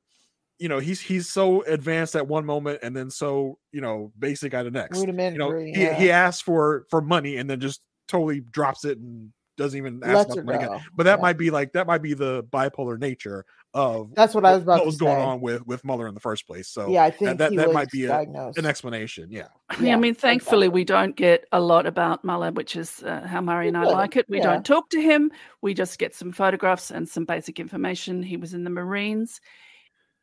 [0.59, 4.55] you know he's he's so advanced at one moment and then so you know basic
[4.55, 5.03] at the next.
[5.03, 5.95] You know he, yeah.
[5.95, 10.29] he asks for for money and then just totally drops it and doesn't even ask
[10.29, 10.81] for money again.
[10.95, 11.23] But that yeah.
[11.23, 14.79] might be like that might be the bipolar nature of that's what I was about
[14.79, 15.05] what was say.
[15.05, 16.69] going on with with muller in the first place.
[16.69, 19.29] So yeah, I think that that, that might be a, an explanation.
[19.31, 19.49] Yeah.
[19.81, 19.95] yeah.
[19.95, 20.81] I mean, thankfully exactly.
[20.81, 24.17] we don't get a lot about muller which is uh, how Mari and I like
[24.17, 24.27] it.
[24.29, 24.45] We yeah.
[24.45, 25.33] don't talk to him.
[25.61, 28.23] We just get some photographs and some basic information.
[28.23, 29.41] He was in the Marines.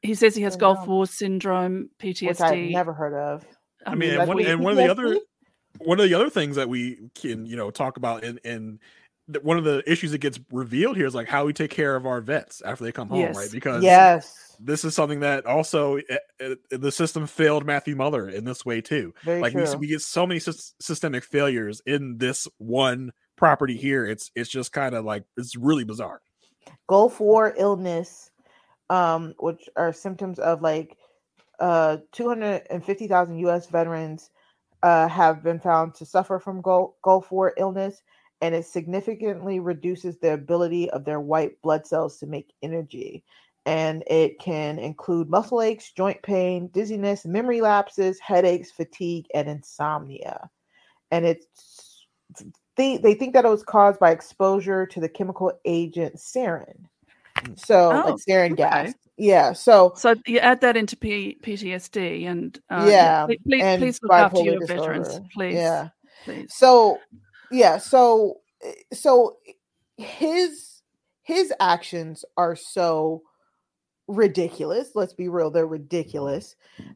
[0.02, 2.28] He says he has Gulf War syndrome, PTSD.
[2.28, 3.46] Which I've never heard of.
[3.86, 5.20] I mean, and one, and one of the other
[5.80, 8.80] one of the other things that we can you know talk about in in
[9.42, 12.06] one of the issues that gets revealed here is like how we take care of
[12.06, 13.36] our vets after they come home, yes.
[13.36, 13.52] right?
[13.52, 18.66] Because yes, this is something that also uh, the system failed Matthew Muller in this
[18.66, 19.14] way too.
[19.24, 24.06] Very like we, we, get so many sy- systemic failures in this one property here.
[24.06, 26.22] It's it's just kind of like it's really bizarre.
[26.88, 28.31] Gulf War illness
[28.91, 30.97] um, which are symptoms of like
[31.60, 33.67] uh, 250,000 U.S.
[33.67, 34.30] veterans
[34.84, 38.01] uh, have been found to suffer from Gulf, Gulf War illness,
[38.41, 43.23] and it significantly reduces the ability of their white blood cells to make energy.
[43.65, 50.49] And it can include muscle aches, joint pain, dizziness, memory lapses, headaches, fatigue, and insomnia.
[51.12, 52.08] And it's
[52.75, 56.88] they, they think that it was caused by exposure to the chemical agent sarin.
[57.56, 58.56] So oh, like sarin okay.
[58.56, 58.93] gas.
[59.17, 59.54] Yeah.
[59.54, 64.12] So so you add that into P- PTSD and uh, yeah, please, and please look
[64.12, 64.82] after your disorder.
[64.82, 65.56] veterans, please.
[65.56, 65.89] Yeah.
[66.25, 66.54] Please.
[66.54, 66.97] So
[67.51, 67.77] yeah.
[67.77, 68.39] So
[68.93, 69.38] so
[69.97, 70.82] his
[71.23, 73.23] his actions are so
[74.08, 74.91] ridiculous.
[74.95, 76.56] Let's be real, they're ridiculous.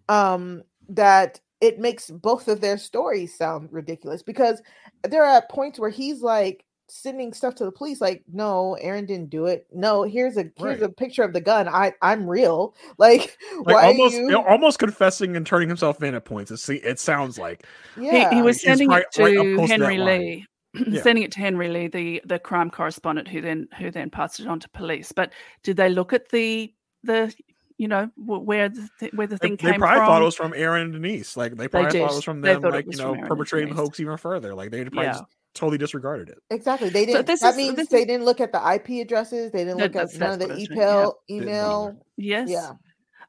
[0.10, 4.62] Um, that it makes both of their stories sound ridiculous because
[5.04, 9.30] there are points where he's like sending stuff to the police like no aaron didn't
[9.30, 9.68] do it.
[9.74, 10.84] No here's a here's right.
[10.84, 11.68] a picture of the gun.
[11.68, 12.76] I i'm real.
[12.98, 14.38] Like, like almost you...
[14.38, 17.66] almost confessing and turning himself in at points it, it sounds like.
[18.00, 18.30] Yeah.
[18.30, 20.46] he, he was sending it to right henry lee.
[20.76, 21.02] Yeah.
[21.04, 24.48] sending it to henry lee the the crime correspondent who then who then passed it
[24.48, 25.12] on to police.
[25.12, 25.32] But
[25.64, 27.34] did they look at the the
[27.78, 30.08] you know where the where the thing they, came they probably from.
[30.08, 31.38] thought it was from Aaron and Denise.
[31.38, 34.00] Like they probably they thought it was from them, like you know, perpetrating the hoax
[34.00, 34.54] even further.
[34.54, 35.22] Like they probably yeah
[35.56, 36.38] totally disregarded it.
[36.50, 36.90] Exactly.
[36.90, 37.28] They didn't.
[37.28, 39.52] So that is, means they is, didn't look at the IP addresses.
[39.52, 41.20] They didn't look at none of the email.
[41.28, 41.36] Yeah.
[41.36, 41.98] Email.
[42.18, 42.50] Yes.
[42.50, 42.74] Yeah.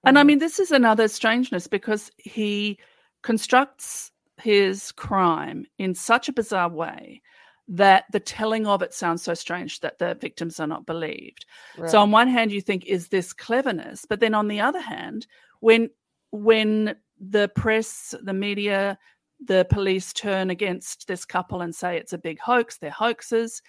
[0.04, 0.26] And I mm-hmm.
[0.26, 2.78] mean, this is another strangeness because he
[3.22, 7.22] constructs his crime in such a bizarre way
[7.68, 11.46] that the telling of it sounds so strange that the victims are not believed.
[11.76, 11.90] Right.
[11.90, 14.04] So on one hand, you think, is this cleverness?
[14.08, 15.26] But then on the other hand,
[15.60, 15.90] when
[16.30, 18.98] when the press, the media,
[19.44, 23.62] the police turn against this couple and say it's a big hoax, they're hoaxes.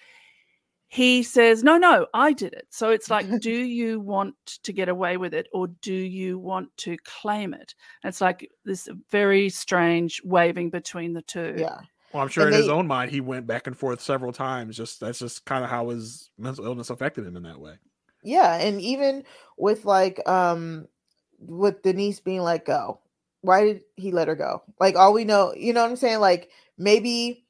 [0.89, 2.67] He says, No, no, I did it.
[2.69, 6.69] So it's like, do you want to get away with it or do you want
[6.77, 7.75] to claim it?
[8.03, 11.55] And it's like this very strange waving between the two.
[11.57, 11.79] Yeah.
[12.13, 14.31] Well, I'm sure and in they, his own mind, he went back and forth several
[14.31, 14.77] times.
[14.77, 17.73] Just that's just kind of how his mental illness affected him in that way.
[18.23, 18.55] Yeah.
[18.55, 19.23] And even
[19.57, 20.87] with like, um,
[21.39, 22.99] with Denise being let go,
[23.41, 24.63] why did he let her go?
[24.79, 26.19] Like all we know, you know what I'm saying?
[26.19, 27.45] Like maybe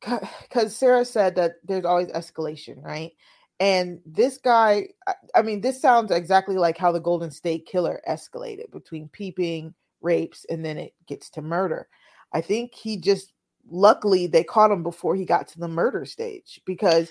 [0.00, 3.12] because Sarah said that there's always escalation, right?
[3.60, 4.88] And this guy,
[5.34, 10.44] I mean, this sounds exactly like how the Golden State Killer escalated between peeping, rapes,
[10.50, 11.88] and then it gets to murder.
[12.32, 13.32] I think he just
[13.70, 17.08] luckily they caught him before he got to the murder stage because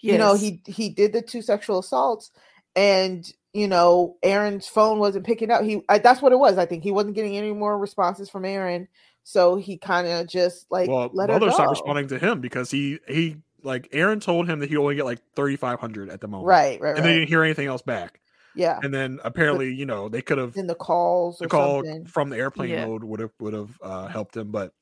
[0.00, 0.12] yes.
[0.12, 2.30] you know he he did the two sexual assaults
[2.76, 5.62] and you know aaron's phone wasn't picking up.
[5.62, 6.58] He I, that's what it was.
[6.58, 8.88] I think he wasn't getting any more responses from aaron.
[9.22, 11.52] So he kind of just like well, let her mother go.
[11.52, 15.04] stopped responding to him because he he like Aaron told him that he only get
[15.04, 17.82] like thirty five hundred at the moment, right right And they didn't hear anything else
[17.82, 18.20] back.
[18.54, 18.80] yeah.
[18.82, 22.06] And then apparently, you know, they could have in the calls the or call something.
[22.06, 22.86] from the airplane Yeah.
[22.86, 24.72] mode would have would have uh, helped him, but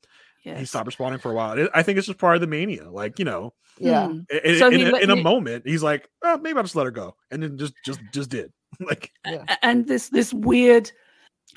[0.43, 1.59] he stopped responding for a while.
[1.59, 4.07] I- I think it's just part of the mania, like you know, yeah.
[4.07, 4.19] Hmm.
[4.43, 6.63] in, So in, he a, let in a you- moment, he's like, oh, maybe I'll
[6.63, 10.33] just let her go, and then just just just did like A- and this this
[10.33, 10.91] weird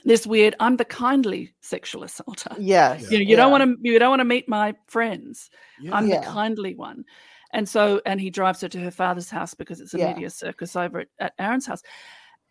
[0.06, 2.56] this weird i'm the kindly sexual assaulter.
[2.58, 5.50] Yes you know you don't want to you don't want to meet my friends.
[5.80, 6.20] Yeah, i'm Yeah.
[6.20, 7.04] the kindly one.
[7.52, 10.14] And so and he drives her to her father's house because it's a Yeah.
[10.14, 11.82] media circus over at, at aaron's house.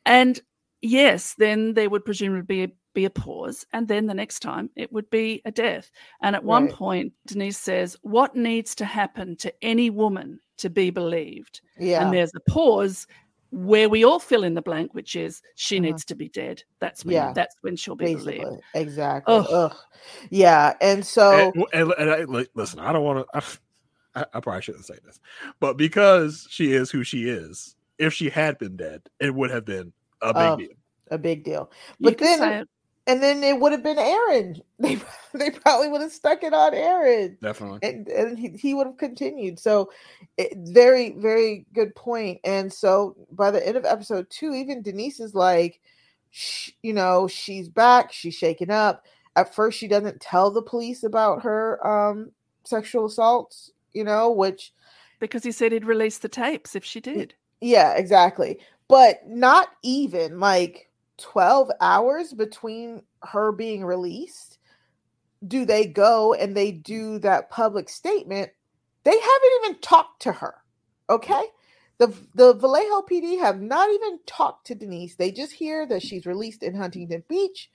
[0.05, 0.39] And
[0.81, 4.69] yes then there would presumably be a, be a pause and then the next time
[4.75, 9.35] it would be a death and at one point denise says what needs to happen
[9.37, 13.07] to any woman to be believed yeah and there's a pause
[13.53, 15.81] where we all fill in the blank, which is she Uh-huh.
[15.87, 16.63] needs to be dead.
[16.79, 17.33] That's when Yeah.
[17.33, 18.61] that's when she'll be basically believed.
[18.73, 19.45] exactly Ugh.
[19.51, 19.75] Ugh.
[20.29, 23.41] yeah and so and, and, and I, listen, I don't want to.
[24.15, 25.19] I, I probably shouldn't say this,
[25.59, 29.65] but because she is who she is, if she had been dead, it would have
[29.65, 30.69] been a big Oh, deal.
[31.11, 32.65] a big deal but then
[33.07, 34.99] and then it would have been aaron they
[35.33, 37.79] they probably would have stuck it on aaron Definitely.
[37.83, 39.91] and, and he, he would have continued so
[40.37, 42.41] it, very very good point.
[42.41, 45.79] point and so by the end of episode two even denise is like
[46.29, 49.05] sh- you know she's back she's shaken up
[49.35, 52.31] at first she doesn't tell the police about her um
[52.63, 54.71] sexual assaults you know which
[55.19, 57.33] because he said he'd release the tapes if she did.
[57.59, 58.59] yeah exactly
[58.91, 64.57] but not even like 12 hours between her being released
[65.47, 68.51] do they go and they do that public statement
[69.05, 70.55] they haven't even talked to her
[71.09, 71.43] okay?
[71.99, 76.25] The the vallejo pd have not even talked to denise they just hear that she's
[76.25, 77.69] released in huntington beach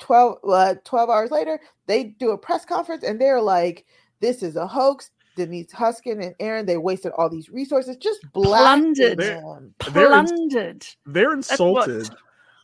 [0.00, 3.86] 12 uh, 12 hours later they do a press conference and they're like
[4.20, 9.16] this is a hoax denise huskin and aaron they wasted all these resources just blasted
[9.16, 9.18] Plundered.
[9.18, 9.74] them.
[9.92, 10.86] They're ins- Plundered.
[11.06, 12.08] They're insulted.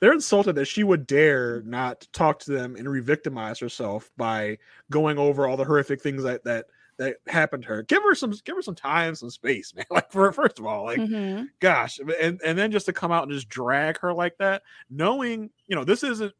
[0.01, 4.57] They're insulted that she would dare not talk to them and re-victimize herself by
[4.91, 6.67] going over all the horrific things that that
[6.97, 7.83] that happened to her.
[7.83, 9.85] Give her some give her some time, some space, man.
[9.91, 11.49] Like for first of all, like Mhm.
[11.61, 15.51] gosh, and and then just to come out and just drag her like that, knowing
[15.67, 16.33] you know this isn't.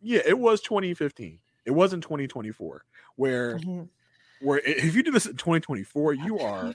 [0.00, 1.38] Yeah, it was 2015.
[1.64, 2.84] It wasn't 2024.
[3.16, 3.88] Where Mhm.
[4.40, 6.74] Where if you do this in 2024, you are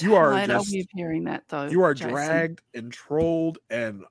[0.00, 1.66] you are just- of hearing that though?
[1.66, 2.10] you are Jason?
[2.10, 4.02] dragged and trolled and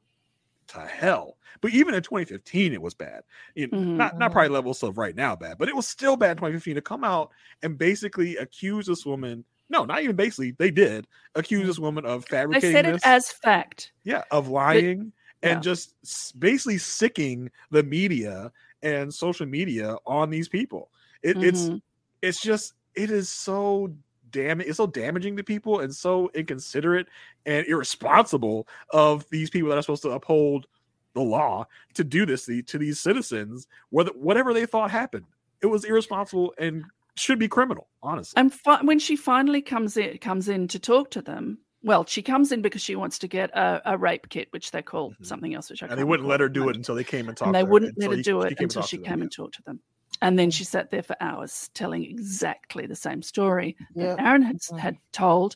[0.68, 1.38] to hell.
[1.62, 3.24] But even in 2015, it was bad.
[3.56, 3.96] You know, Mhm.
[3.96, 6.76] Not not probably levels of right now bad, but it was still bad in 2015
[6.76, 7.32] to come out
[7.62, 9.46] and basically accuse this woman.
[9.70, 10.52] No, not even basically.
[10.52, 12.70] They did accuse this woman of fabricating.
[12.70, 13.02] They said it this.
[13.06, 13.92] as fact.
[14.04, 15.60] yeah, of lying and yeah.
[15.60, 18.52] just basically sicking the media
[18.82, 20.92] and social media on these people.
[21.22, 21.82] It, It's Mhm.
[22.24, 23.94] It's just it is so
[24.32, 27.08] damn it's so damaging to people and so inconsiderate
[27.46, 30.66] and irresponsible of these people that are supposed to uphold
[31.14, 35.26] the law to do this to, to these citizens whether whatever they thought happened
[35.62, 36.84] it was irresponsible and
[37.16, 41.12] should be criminal honestly And fi- when she finally comes in, comes in to talk
[41.12, 41.60] to them.
[41.84, 44.82] Well, she comes in because she wants to get a, a rape kit, which they
[44.82, 45.26] call Mhm.
[45.26, 47.38] something else, which I and they wouldn't let her do it until they came and
[47.38, 49.80] talked and they wouldn't let her do it until she came and talked to them.
[50.22, 54.18] And then she sat there for hours telling exactly the same story Yep.
[54.18, 54.80] that Aaron had, Mhm.
[54.80, 55.56] had told,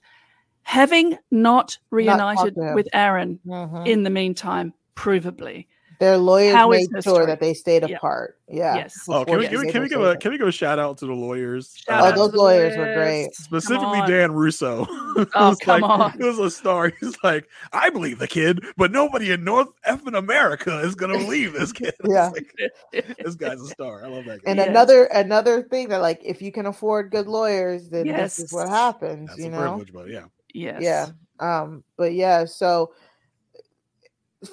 [0.63, 3.87] having not reunited with Aaron Mhm.
[3.87, 5.67] in the meantime, provably.
[5.99, 7.25] Their lawyers How is made sure story?
[7.25, 7.95] that they stayed Yeah.
[7.97, 8.37] apart.
[8.47, 8.75] Yeah.
[8.75, 9.05] Yes.
[9.09, 9.51] Oh, can we, Yes.
[9.51, 11.73] give, can we don't give a can we give a shout out to the lawyers?
[11.75, 13.33] Shout Oh, those the lawyers were great.
[13.33, 14.01] Specifically.
[14.07, 14.85] Dan Russo.
[15.17, 16.21] It Oh, was come like- on.
[16.21, 16.93] It was a star.
[16.99, 21.53] He's like, I believe the kid, but nobody in North effing America is gonna believe
[21.53, 21.95] this kid.
[22.07, 22.29] Yeah.
[22.29, 22.53] like,
[22.93, 24.05] this guy's a star.
[24.05, 24.51] I love that guy.
[24.51, 24.67] And Yes.
[24.69, 28.69] another another thing that like if you can afford good lawyers, then this is what
[28.69, 29.57] happens, That's you a know.
[29.61, 30.25] privilege, but yeah.
[30.53, 30.81] Yes.
[30.83, 31.07] Yeah.
[31.39, 32.93] Um, but yeah, so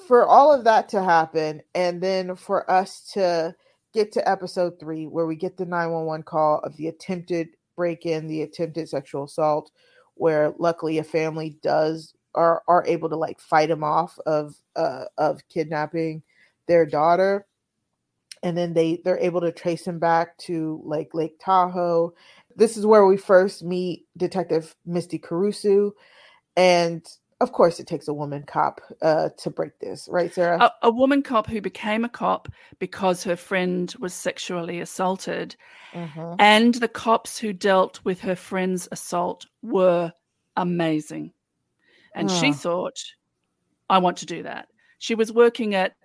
[0.07, 3.55] for all of that to happen, and then for us to
[3.93, 8.27] get to episode three, where we get the 911 call of the attempted break in,
[8.27, 9.71] the attempted sexual assault,
[10.15, 15.05] where luckily a family does are are able to like fight him off of uh
[15.17, 16.21] of kidnapping
[16.67, 17.45] their daughter.
[18.43, 22.13] And then they they're able to trace him back to like Lake Tahoe.
[22.55, 25.91] This is where we first meet Detective Misty Carausu
[26.55, 27.05] and
[27.41, 30.91] of course it takes a woman cop uh to break this right sarah A, a
[30.91, 32.47] woman cop who became a cop
[32.79, 35.55] because her friend was sexually assaulted,
[35.93, 36.35] Mhm.
[36.39, 40.11] and the cops who dealt with her friend's assault were
[40.57, 41.31] amazing.
[42.13, 42.97] And she thought
[43.89, 44.67] I want to do that.
[44.99, 45.95] She was working at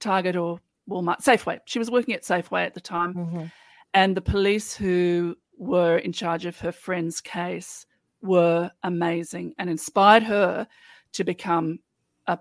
[0.00, 1.58] Target or Walmart, Safeway.
[1.66, 3.14] She was working at Safeway at the time.
[3.14, 3.52] Mhm.
[3.92, 7.86] And the police who were in charge of her friend's case
[8.24, 10.66] were amazing and inspired her
[11.12, 11.78] to become
[12.26, 12.38] a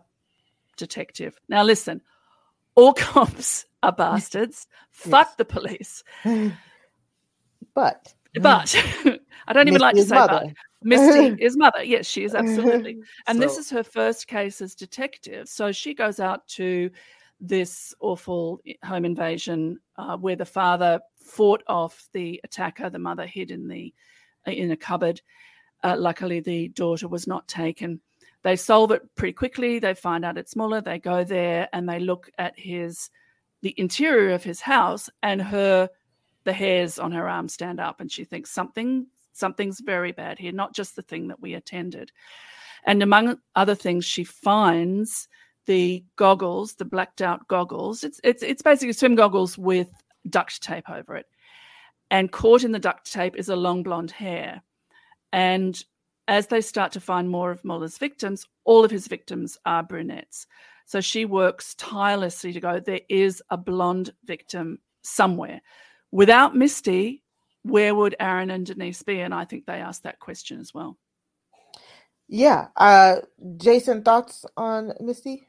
[0.78, 1.40] detective.
[1.50, 2.02] Now, listen,
[2.76, 4.68] all cops are bastards.
[4.92, 6.04] Fuck the police.
[7.76, 8.76] But But
[9.48, 10.42] I don't even like to say mother.
[10.46, 10.54] but.
[10.84, 11.84] Misty is mother.
[11.84, 13.00] Yes, she is absolutely.
[13.26, 15.48] And this is her first case as detective.
[15.48, 16.92] So she goes out to
[17.40, 22.90] this awful home invasion uh, where the father fought off the attacker.
[22.90, 23.94] The mother hid in the
[24.46, 25.22] in a cupboard.
[25.84, 28.00] Uh, luckily, the daughter was not taken.
[28.44, 29.80] They solve it pretty quickly.
[29.80, 30.82] They find out it's Muller.
[30.82, 33.10] They go there and they look at his
[33.62, 35.90] the interior of his house, and her
[36.44, 40.52] the hairs on her arm stand up, and she thinks something something's very bad here.
[40.52, 42.12] Not just the thing that we attended.
[42.86, 45.28] And among other things, she finds
[45.66, 48.04] the goggles, the blacked out goggles.
[48.04, 49.90] It's it's it's basically swim goggles with
[50.30, 51.26] duct tape over it.
[52.12, 54.62] And caught in the duct tape is a long blonde hair.
[55.34, 55.84] And
[56.30, 60.48] as they start to find more of Muller's victims, all of his victims are brunettes.
[60.86, 65.62] So she works tirelessly to go, there is a blonde victim somewhere.
[66.12, 67.24] Without Misty,
[67.64, 69.20] where would Aaron and Denise be?
[69.22, 70.98] And I think they asked that question as well.
[72.28, 72.68] yeah.
[72.78, 73.18] Uh
[73.58, 75.48] Jason, thoughts on Misty?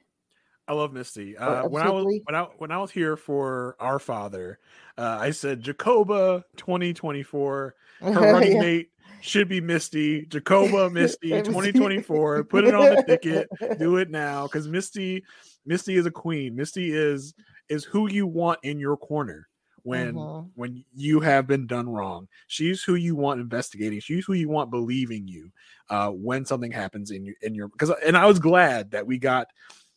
[0.66, 1.36] I love Misty.
[1.36, 4.58] Oh, Uh, when I was when I when I was here for Our Father,
[4.96, 7.74] uh, I said Jacoba 2024.
[8.00, 8.60] Her running Yeah.
[8.60, 8.90] mate
[9.24, 10.26] should be Misty.
[10.26, 12.44] Jacoba Misty 2024.
[12.44, 13.48] Put it on the ticket.
[13.78, 15.24] Do it now because Misty
[15.66, 16.54] Misty is a queen.
[16.54, 17.34] Misty is
[17.68, 19.48] is who you want in your corner
[19.82, 20.50] when Mhm.
[20.54, 22.28] when you have been done wrong.
[22.48, 24.00] She's who you want investigating.
[24.00, 25.50] She's who you want believing you
[25.88, 29.18] uh, when something happens in your in your because and I was glad that we
[29.18, 29.48] got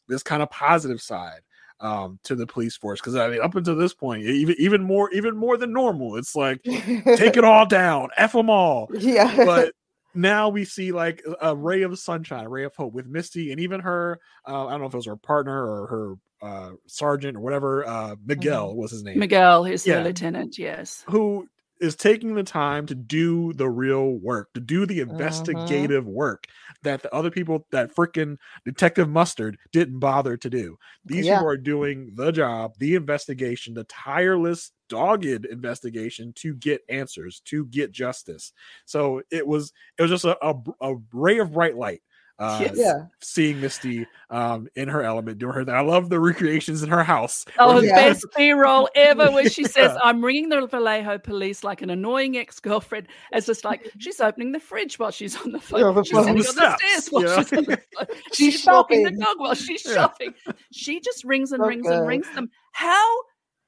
[0.08, 1.42] this kind of positive side
[1.80, 5.12] um, to the police force because I mean up until this point even even more
[5.12, 9.34] even more than normal it's like take it all down f them all Yeah.
[9.46, 9.74] but
[10.16, 13.62] now we see like a ray of sunshine, a ray of hope with Misty and
[13.62, 14.20] even her.
[14.48, 17.86] Uh, I don't know if it was her partner or her uh, sergeant or whatever.
[17.88, 20.00] Uh, Miguel was his name, Miguel, who's Yeah.
[20.00, 21.04] the lieutenant, yes.
[21.08, 21.48] who
[21.80, 25.12] is taking the time to do the real work, to do the mm-hmm.
[25.12, 26.48] investigative work
[26.84, 30.78] that the other people, that freaking Detective Mustard, didn't bother to do.
[31.06, 31.38] These Yeah.
[31.38, 37.66] people are doing the job, the investigation, the tireless, dogged investigation to get answers, to
[37.66, 38.54] get justice.
[38.86, 42.02] So it was, it was just a, a, a ray of bright light.
[42.40, 43.06] Uh, yeah.
[43.20, 45.74] Seeing Misty um, in her element, doing her thing.
[45.74, 47.46] I love the recreations in her house.
[47.58, 47.96] Oh, where Yeah.
[47.96, 52.38] best B roll ever when she says, I'm ringing the Vallejo police like an annoying
[52.38, 53.08] ex girlfriend.
[53.32, 55.82] It's just like she's opening the fridge while she's on the phone.
[55.84, 56.24] on the she's phone.
[56.26, 57.38] sitting On on the the steps, stairs while yeah.
[57.44, 58.08] she's on the phone.
[58.34, 59.94] She's She's, walking the dog while she's Yeah.
[59.94, 60.34] shopping.
[60.72, 62.50] She just rings and So rings and rings them.
[62.72, 63.16] How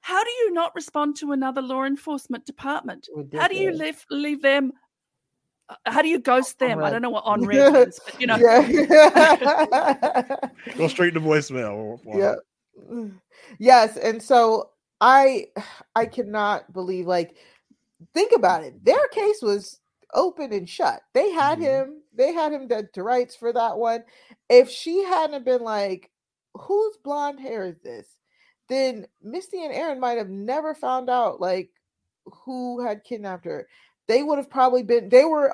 [0.01, 3.09] how do you not respond to another law enforcement department?
[3.33, 4.71] How do you leave leave them?
[5.69, 6.83] Uh, How do you ghost On them?
[6.83, 10.35] I don't know what on red means, but you know, Yeah.
[10.77, 11.99] Go straight to voicemail.
[12.05, 12.35] yeah.
[13.59, 15.47] Yes, and so I
[15.95, 17.35] I cannot believe like
[18.13, 18.83] think about it.
[18.83, 19.79] Their case was
[20.13, 21.01] open and shut.
[21.13, 21.61] They had Mhm.
[21.63, 24.03] him, they had him dead to rights for that one.
[24.49, 26.09] If she hadn't been like,
[26.55, 28.07] whose blonde hair is this?
[28.69, 31.69] Then Misty and Aaron might have never found out like
[32.25, 33.67] who had kidnapped her.
[34.09, 35.53] They would have probably been they were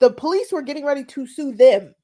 [0.00, 1.94] the police were getting ready to sue them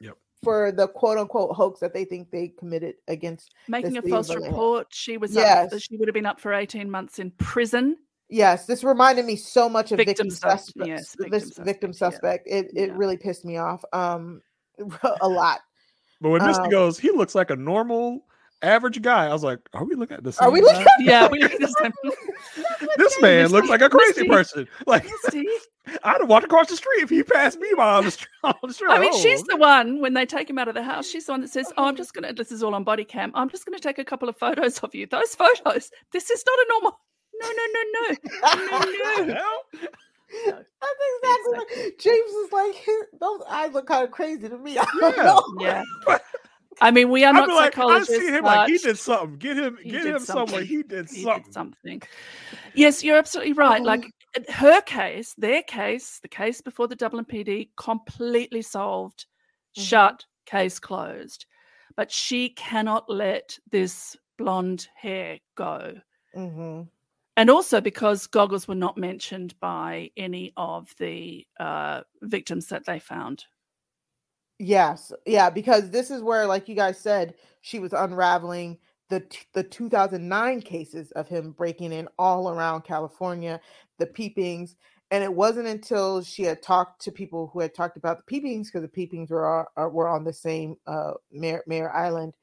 [0.00, 0.16] Yep.
[0.44, 4.44] for the quote unquote hoax that they think they committed against making a false Vallejo.
[4.46, 4.86] report.
[4.90, 5.80] She was up, Yes.
[5.82, 7.96] she would have been up for 18 months in prison.
[8.28, 10.86] Yes, this reminded me so much of Victim victim, sus- suspect.
[10.88, 12.48] yes, this victim victim suspect, suspect.
[12.48, 12.94] It it Yeah.
[12.96, 13.82] really pissed me off.
[13.94, 14.42] Um,
[15.22, 15.60] a lot.
[16.20, 18.26] But when Misty Um, goes, he looks like a normal,
[18.62, 19.26] average guy.
[19.26, 20.38] I was like, are we looking at this?
[20.38, 20.66] Are we guy?
[20.66, 20.86] looking?
[21.00, 21.74] Yeah, we look at this
[22.96, 24.68] this man Misty- looks like a crazy Misty- person.
[24.86, 25.06] Like
[26.04, 28.28] I'd have walked across the street if he passed me by on the street.
[28.44, 28.90] On the street.
[28.90, 31.08] I mean, Oh, she's the one when they take him out of the house.
[31.08, 32.32] She's the one that says, "Oh, I'm just gonna.
[32.34, 33.32] This is all on body cam.
[33.34, 35.06] I'm just gonna take a couple of photos of you.
[35.06, 35.90] Those photos.
[36.12, 37.00] This is not a normal.
[37.40, 39.34] No, no, no, no, no, What the no.
[39.34, 39.62] no.
[40.44, 40.64] That's
[41.22, 41.52] exactly.
[41.54, 42.86] What, James is like,
[43.18, 44.76] those eyes look kind of crazy to me.
[44.78, 45.22] I don't Yeah.
[45.22, 45.44] know.
[45.60, 46.18] Yeah.
[46.80, 48.14] I mean, we are not like, I psychologists.
[48.16, 49.36] see him like he did something.
[49.38, 50.62] Get him, get him somewhere.
[50.62, 51.42] He did he something.
[51.44, 52.02] did something.
[52.74, 53.82] Yes, you're absolutely right.
[53.82, 54.04] Like
[54.36, 59.26] uh, her case, their case, the case before the Dublin PD, completely solved,
[59.76, 59.82] Mhm.
[59.82, 61.46] shut, case closed.
[61.96, 65.94] But she cannot let this blonde hair go.
[66.36, 66.88] Mhm.
[67.36, 72.98] And also because goggles were not mentioned by any of the uh, victims that they
[73.00, 73.44] found.
[74.58, 78.78] Yes, yeah, because this is where, like you guys said, she was unraveling
[79.08, 83.60] the t- the 2009 cases of him breaking in all around California,
[83.98, 84.74] the peepings,
[85.12, 88.64] and it wasn't until she had talked to people who had talked about the peepings
[88.66, 91.62] because the peepings were are, uh, were on the same uh Mare,
[91.94, 92.34] Island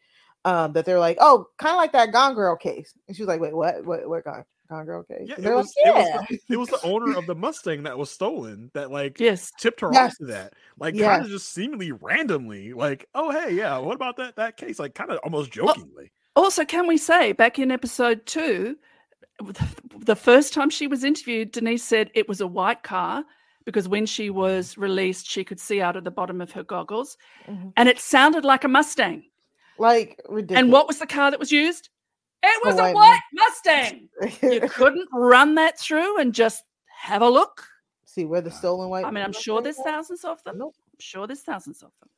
[0.45, 3.27] um that they're like, oh, kind of like that Gone Girl case, and she was
[3.29, 4.45] like, wait, what, what, what Gone?
[4.69, 5.27] Case?
[5.27, 7.97] Yeah, it was, like, it was the, it was the owner of the Mustang that
[7.97, 9.51] was stolen that like Yes.
[9.59, 10.11] tipped her Yes.
[10.13, 10.53] off to that.
[10.79, 14.79] Like kind of just seemingly randomly, like, oh hey, yeah, what about that that case?
[14.79, 16.11] Like kind of almost jokingly.
[16.35, 18.75] Also, can we say back in episode two,
[19.99, 23.23] the first time she was interviewed, Denise said it was a white car
[23.65, 27.17] because when she was released, she could see out of the bottom of her goggles,
[27.47, 27.73] Mhm.
[27.77, 29.23] and it sounded like a Mustang.
[29.77, 30.61] like ridiculous.
[30.61, 31.89] And what was the car that was used?
[32.47, 34.07] It was a white Mustang.
[34.41, 37.65] You couldn't run that through and just have a look.
[38.05, 39.05] see where the stolen white?
[39.05, 40.59] I mean, I'm sure there's thousands of them.
[40.59, 40.75] Nope.
[40.93, 42.09] I'm sure there's thousands of them.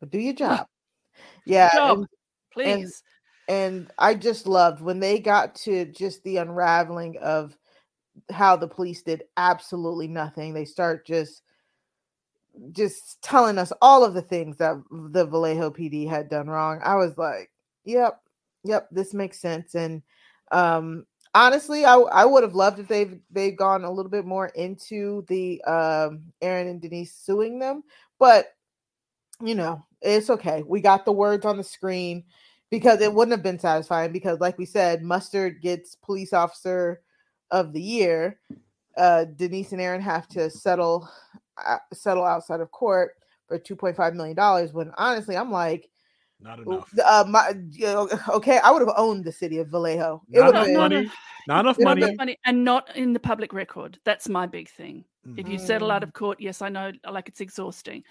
[0.00, 0.66] But do your job.
[1.44, 1.98] Yeah, job.
[1.98, 2.08] and-
[2.52, 3.02] Please.
[3.48, 7.56] and I just loved when they got to just the unraveling of
[8.30, 10.54] how the police did absolutely nothing.
[10.54, 11.42] They start just
[12.70, 16.80] just telling us all of the things that the Vallejo PD had done wrong.
[16.84, 17.50] I was like,
[17.84, 18.20] "Yep,
[18.64, 20.02] yep, this makes sense." And
[20.52, 24.48] um honestly, I I would have loved if they've they've gone a little bit more
[24.48, 27.82] into the um Aaron and Denise suing them,
[28.18, 28.48] but
[29.42, 30.62] you know, it's okay.
[30.66, 32.24] We got the words on the screen
[32.74, 37.00] because it wouldn't have been satisfying because like we said mustard gets police officer
[37.52, 38.40] of the year
[38.96, 41.08] uh denise and aaron have to settle
[41.64, 43.12] uh, settle outside of court
[43.46, 45.88] for 2.5 million dollars when honestly i'm like
[46.44, 46.90] Not w- enough.
[47.12, 47.44] uh my
[48.38, 51.10] okay i would have owned the city of vallejo it Not enough been money.
[51.48, 52.02] Not enough It Not money.
[52.02, 53.98] enough money and not in the public record.
[54.04, 55.04] That's my big thing.
[55.36, 56.06] If you settle out Mm.
[56.08, 58.02] of court, yes, I know, like it's exhausting,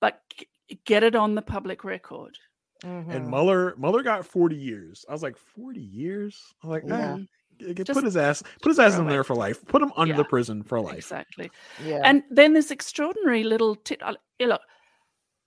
[0.00, 0.46] but g-
[0.84, 2.38] get it on the public record.
[2.84, 3.26] And Mhm.
[3.34, 5.04] Muller Muller got 40 years.
[5.08, 6.34] I was like, 40 years?
[6.62, 7.14] I'm like, Yeah.
[7.14, 7.18] eh,
[7.58, 9.58] g- g- Just put his ass put his ass in there for life.
[9.66, 10.18] Put him under Yeah.
[10.22, 10.98] the prison for life.
[11.02, 11.50] Exactly.
[11.84, 14.00] yeah And then this extraordinary little tip.
[14.06, 14.62] uh, Look,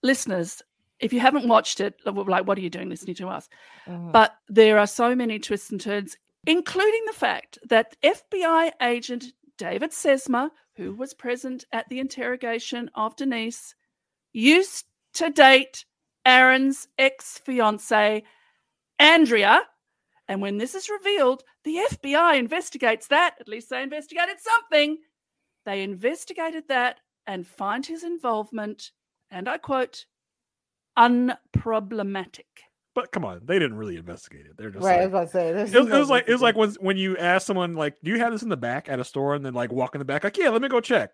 [0.02, 0.60] listeners,
[1.02, 3.48] if you haven't watched it, like, what are you doing listening to us?
[3.86, 4.12] Mhm.
[4.12, 9.24] But there are so many twists and turns, including the fact that FBI agent
[9.58, 13.74] David Sesma, who was present at the interrogation of Denise,
[14.32, 15.84] used to date
[16.24, 18.24] Aaron's ex fiancee,
[18.98, 19.68] Andrea.
[20.28, 23.36] And when this is revealed, the FBI investigates that.
[23.40, 24.98] At least they investigated something.
[25.64, 28.92] They investigated that and find his involvement,
[29.30, 30.06] and I quote,
[30.98, 32.44] unproblematic.
[32.94, 34.52] But come on, they didn't really investigate it.
[34.58, 36.32] They're just right i was about to say this it was, it was like it
[36.32, 38.88] was like when when you ask someone like, "Do you have this in the back
[38.90, 40.80] at a store?" and then like walk in the back, like, "Yeah, let me go
[40.80, 41.10] check."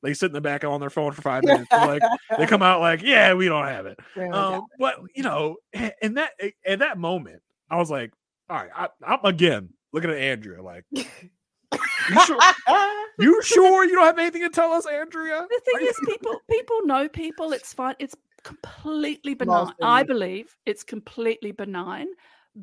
[0.00, 1.66] They sit in the back on their phone for five minutes.
[1.72, 2.02] They're like
[2.38, 3.98] they come out like, "Yeah, we don't have it."
[4.32, 5.56] Um, but you know,
[6.00, 6.30] in that
[6.64, 8.12] in that moment, I was like,
[8.48, 11.04] "All right, I, I'm again looking at Andrea like, you
[12.26, 12.38] sure,
[13.18, 16.38] you sure you don't have anything to tell us, Andrea?" The thing you- is, people
[16.48, 17.50] people know people.
[17.52, 17.96] It's fine.
[17.98, 19.74] It's completely Small benign.
[19.82, 22.06] I believe it's completely benign.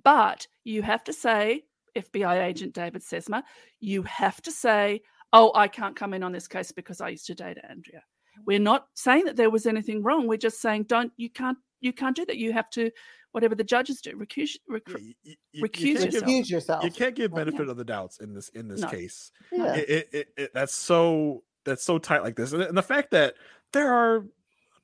[0.04, 1.64] But you have to say,
[1.96, 3.44] FBI agent David Sesma,
[3.80, 5.02] you have to say,
[5.32, 8.00] "Oh, I can't come in on this case because I used to date Andrea."
[8.40, 8.44] Mm.
[8.46, 10.28] We're not saying that there was anything wrong.
[10.28, 12.38] We're just saying, don't you can't you can't do that.
[12.38, 12.92] You have to
[13.32, 14.12] whatever the judges do.
[14.18, 16.24] Recuse, Yeah, you- you- you recuse can't give- yourself.
[16.24, 16.84] Excuse yourself.
[16.86, 17.46] You can't give Well, yeah.
[17.52, 18.88] benefit of the doubts in this in this No.
[18.90, 19.32] case.
[19.52, 19.76] Yeah.
[19.76, 23.12] It, it, it, it- that's so that's so tight like this, and, and the fact
[23.12, 23.36] that
[23.74, 24.26] there are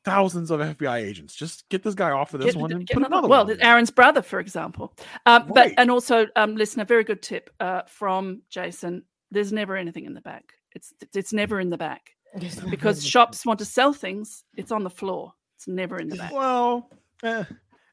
[0.03, 2.97] thousands of FBI agents, just get this guy off of this Get- one and put
[2.97, 3.53] another- another well, one.
[3.53, 3.61] in.
[3.61, 4.93] Aaron's brother, for example.
[5.25, 5.53] Um, Right.
[5.53, 9.03] But and also, um, listener, very good tip uh, from Jason.
[9.31, 10.53] There's never anything in the back.
[10.73, 12.11] It's it's never in the back
[12.69, 14.43] because shops want to sell things.
[14.55, 15.33] It's on the floor.
[15.57, 16.31] It's never in the back.
[16.31, 16.89] Well,
[17.23, 17.43] eh,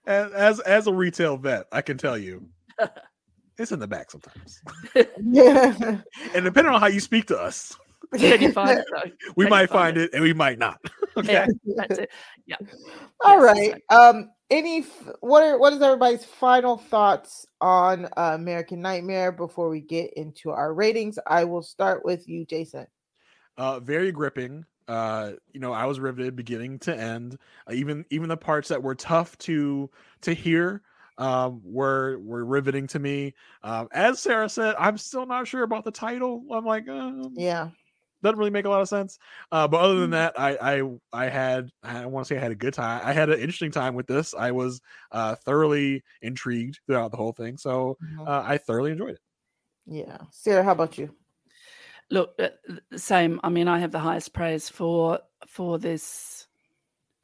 [0.06, 2.48] as as as a retail vet, I can tell you,
[3.59, 4.62] it's in the back sometimes,
[5.22, 6.00] yeah.
[6.34, 7.76] and depending on how you speak to us,
[8.16, 9.11] Can you find it though?
[9.36, 10.78] we Can might find find it and we might not.
[11.16, 11.32] okay.
[11.32, 11.46] Yeah,
[11.76, 12.11] that's it.
[12.46, 12.56] Yeah.
[13.24, 13.84] All Yes, right.
[13.90, 14.30] Um.
[14.50, 14.86] Any?
[15.20, 15.59] What are?
[15.59, 21.18] What is everybody's final thoughts on uh, American Nightmare before we get into our ratings?
[21.26, 22.86] I will start with you, Jason.
[23.59, 27.36] uh very gripping uh you know i was riveted beginning to end
[27.68, 29.90] uh, even even the parts that were tough to
[30.22, 30.80] to hear
[31.18, 33.34] um were were riveting to me
[33.64, 37.68] um as sarah said i'm still not sure about the title i'm like um, Yeah.
[38.23, 39.19] Doesn't really make a lot of sense
[39.53, 40.01] uh but other Mm.
[40.01, 43.01] than that i i i had i want to say i had a good time
[43.05, 44.81] i had an interesting time with this i was
[45.12, 48.27] uh thoroughly intrigued throughout the whole thing so Mhm.
[48.29, 49.21] uh, i thoroughly enjoyed it
[49.91, 50.19] Yeah.
[50.31, 51.14] Sarah, how about you?
[52.11, 52.49] Look, uh,
[52.97, 53.41] same.
[53.43, 56.47] I mean, I have the highest praise for for this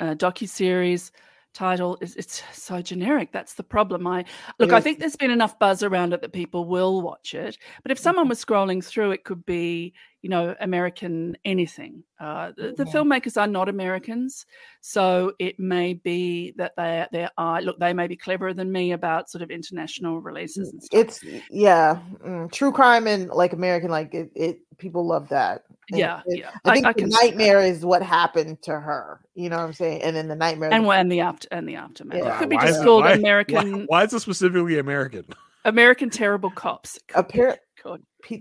[0.00, 1.12] uh, docu series
[1.52, 4.24] title is it's so generic that's the problem i
[4.58, 7.92] look i think there's been enough buzz around it that people will watch it but
[7.92, 8.30] if someone mm-hmm.
[8.30, 13.46] was scrolling through it could be you know american anything uh, the, the, filmmakers are
[13.46, 14.46] not americans
[14.80, 18.92] so it may be that they they are look they may be cleverer than me
[18.92, 20.98] about sort of international releases and stuff.
[20.98, 26.00] it's yeah mm, true crime and like american like it, it people love that and
[26.00, 26.50] yeah, it, yeah.
[26.64, 29.20] I think I, I the nightmare is what happened to her.
[29.34, 30.00] You know what I'm saying?
[30.00, 32.18] And then the nightmare and when the after and the aftermath.
[32.18, 32.34] Yeah.
[32.34, 33.72] It could be why just called why, American.
[33.72, 35.26] Why, why, is it specifically American?
[35.64, 36.98] American terrible cops.
[37.14, 37.58] Apparently,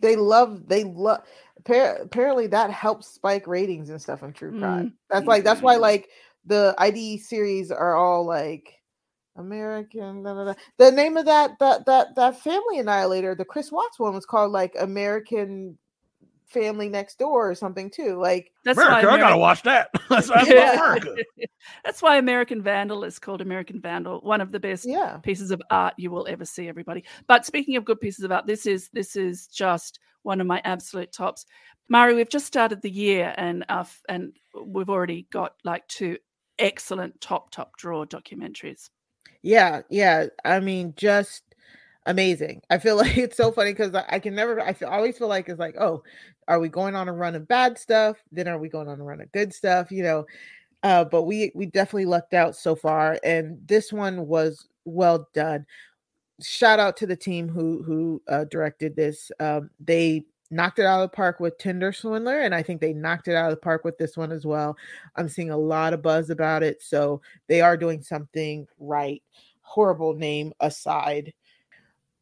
[0.02, 1.24] they love they love.
[1.66, 4.88] Apparently, that helps spike ratings and stuff on true crime.
[4.88, 4.94] Mm.
[5.10, 6.10] That's like that's why like
[6.46, 8.74] the ID series are all like
[9.36, 10.24] American.
[10.24, 10.54] Da, da, da.
[10.78, 14.52] The name of that that that that family annihilator, the Chris Watts one, was called
[14.52, 15.78] like American
[16.46, 18.20] family next door or something too.
[18.20, 19.90] Like that's America, why America, I gotta watch that.
[20.10, 20.96] that's, that's yeah.
[21.84, 24.20] that's why American Vandal is called American Vandal.
[24.22, 25.18] One of the best yeah.
[25.18, 27.04] pieces of art you will ever see, everybody.
[27.28, 30.62] But speaking of good pieces of art, this is this is just one of my
[30.64, 31.46] absolute tops.
[31.90, 34.34] Mari, we've just started the year and uh, and
[34.66, 36.18] we've already got like two
[36.60, 38.90] excellent top top draw documentaries.
[39.42, 40.28] Yeah, yeah.
[40.46, 41.44] I mean, just
[42.06, 42.62] amazing.
[42.70, 44.60] I feel like it's so funny because I, I, can never.
[44.60, 46.04] I feel, always feel like it's like, oh,
[46.48, 48.18] are we going on a run of bad stuff?
[48.32, 49.92] Then are we going on a run of good stuff?
[49.92, 50.26] You know,
[50.84, 55.66] uh, but we we definitely lucked out so far, and this one was well done.
[56.42, 59.32] Shout out to the team who who uh, directed this.
[59.40, 62.94] Um, they knocked it out of the park with Tinder Swindler, and I think they
[62.94, 64.78] knocked it out of the park with this one as well.
[65.16, 69.24] I'm seeing a lot of buzz about it, so they are doing something right.
[69.62, 71.34] Horrible name aside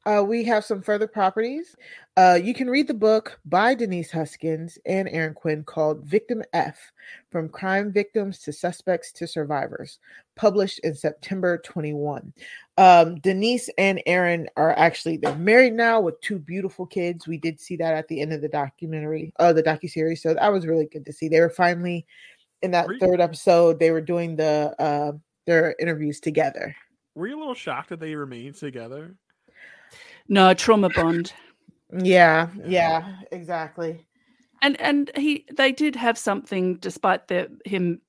[0.05, 1.75] uh, we have some further properties.
[2.17, 6.91] Uh, you can read the book by Denise Huskins and Aaron Quinn called Victim F
[7.31, 9.99] From Crime Victims to Suspects to Survivors,
[10.35, 12.33] published in September 21.
[12.77, 17.27] Um, Denise and Aaron are actually they're married now with two beautiful kids.
[17.27, 20.23] We did see that at the end of the documentary, uh, the docu series.
[20.23, 21.27] So that was really good to see.
[21.27, 22.07] They were finally
[22.63, 23.79] in that third episode.
[23.79, 25.11] They were doing the uh,
[25.45, 26.75] their interviews together.
[27.13, 29.15] Were you a little shocked that they remained together?
[30.31, 31.33] No, trauma bond.
[31.91, 34.05] Yeah, yeah, exactly.
[34.61, 37.99] And and he they did have something despite the him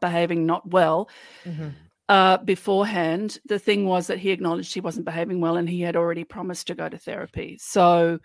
[0.00, 1.10] behaving not well.
[1.44, 1.70] Mm-hmm.
[2.08, 5.96] Uh, beforehand, the thing was that he acknowledged he wasn't behaving well, and he had
[5.96, 7.58] already promised to go to therapy.
[7.60, 8.20] So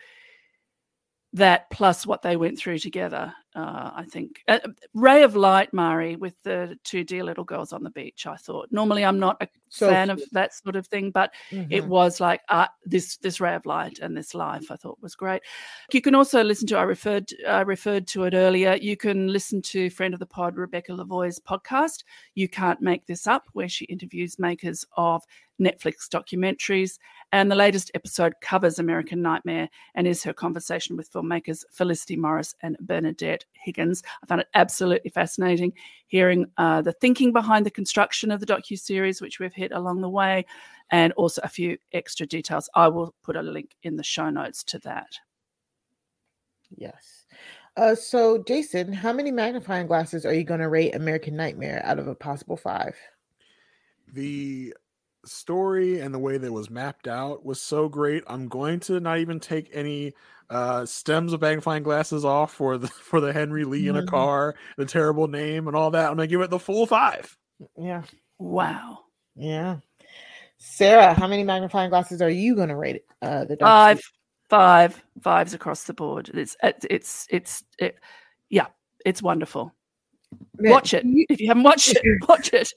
[1.34, 4.44] that plus what they went through together uh, I think.
[4.48, 4.60] Uh,
[4.94, 8.28] Ray of Light, Mari, with the two dear little girls on the beach.
[8.28, 10.22] I thought normally I'm not a so fan cute.
[10.22, 11.72] of that sort of thing, but mm-hmm.
[11.72, 14.70] it was like uh, this this Ray of Light and this life.
[14.70, 15.42] I thought was great.
[15.92, 16.78] You can also listen to.
[16.78, 18.78] I referred I referred to it earlier.
[18.80, 22.04] You can listen to friend of the pod Rebecca Lavoie's podcast.
[22.36, 25.24] You can't make this up, where she interviews makers of
[25.60, 27.00] Netflix documentaries.
[27.32, 32.56] And the latest episode covers American Nightmare and is her conversation with filmmakers Felicity Morris
[32.62, 34.04] and Bernadette Higgins.
[34.24, 35.74] I found it absolutely fascinating
[36.08, 40.02] hearing uh, the thinking behind the construction of the docu series, which we've hit along
[40.02, 40.46] the way,
[40.92, 42.70] and also a few extra details.
[42.76, 45.20] I will put a link in the show notes to that.
[46.76, 47.26] Yes.
[47.76, 52.00] Uh, so, Jason, how many magnifying glasses are you going to rate American Nightmare out
[52.00, 52.96] of a possible five?
[54.12, 54.74] The
[55.26, 58.24] story and the way that was mapped out was so great.
[58.28, 60.14] I'm going to not even take any
[60.50, 64.10] uh, stems of magnifying glasses off for the for the Henry Lee in a mm-hmm.
[64.10, 66.10] car, the terrible name and all that.
[66.10, 67.36] I'm gonna give it the full five.
[67.78, 68.04] Yeah.
[68.40, 69.00] Wow.
[69.36, 69.78] Yeah.
[70.58, 73.06] Sarah, how many magnifying glasses are you gonna rate it?
[73.22, 74.02] Uh, the five,
[74.50, 76.30] five, fives across the board.
[76.34, 77.98] It's it's it's it,
[78.50, 78.68] yeah,
[79.06, 79.74] it's wonderful.
[80.60, 82.04] Watch it if you haven't watched it.
[82.28, 82.74] Watch it.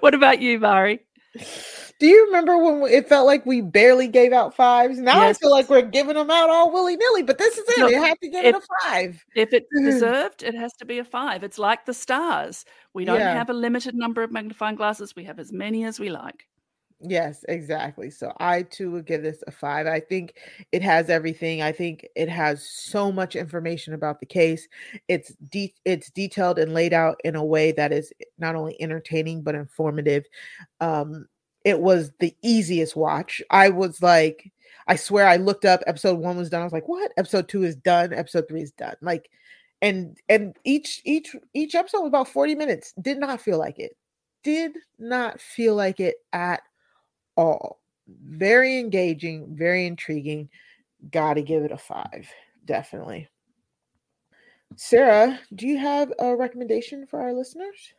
[0.00, 1.00] What about you, Mari?
[2.00, 4.98] Do you remember when it felt like we barely gave out fives?
[4.98, 5.36] Now yes.
[5.36, 7.90] I feel like we're giving them out all willy nilly, but this is it.
[7.90, 9.24] You have to give if, it a five.
[9.36, 11.44] If it's deserved, it has to be a five.
[11.44, 12.64] It's like the stars.
[12.94, 13.34] We don't yeah.
[13.34, 16.46] have a limited number of magnifying glasses, we have as many as we like.
[17.02, 18.10] Yes, exactly.
[18.10, 19.86] So I too would give this a five.
[19.86, 20.34] I think
[20.72, 21.60] it has everything.
[21.60, 24.66] I think it has so much information about the case.
[25.08, 29.42] It's de- it's detailed and laid out in a way that is not only entertaining
[29.42, 30.24] but informative.
[30.80, 31.26] Um,
[31.64, 33.42] it was the easiest watch.
[33.50, 34.50] I was like,
[34.86, 35.82] I swear, I looked up.
[35.86, 36.62] Episode one was done.
[36.62, 37.12] I was like, what?
[37.16, 38.12] Episode two is done.
[38.12, 38.96] Episode three is done.
[39.00, 39.30] Like,
[39.82, 42.92] and and each each each episode was about forty minutes.
[43.00, 43.96] Did not feel like it.
[44.42, 46.62] Did not feel like it at
[47.36, 47.80] all.
[48.08, 50.48] Very engaging, very intriguing.
[51.10, 52.28] Got to give it a five,
[52.64, 53.28] definitely.
[54.76, 57.94] Sarah, do you have a recommendation for our listeners?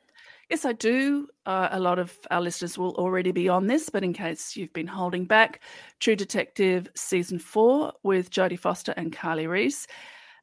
[0.52, 1.30] Yes, I do.
[1.45, 4.74] Uh, a lot of our listeners will already be on this, but in case you've
[4.74, 5.62] been holding back,
[6.02, 9.88] True Detective season four with Jodie Foster and Kali Reis.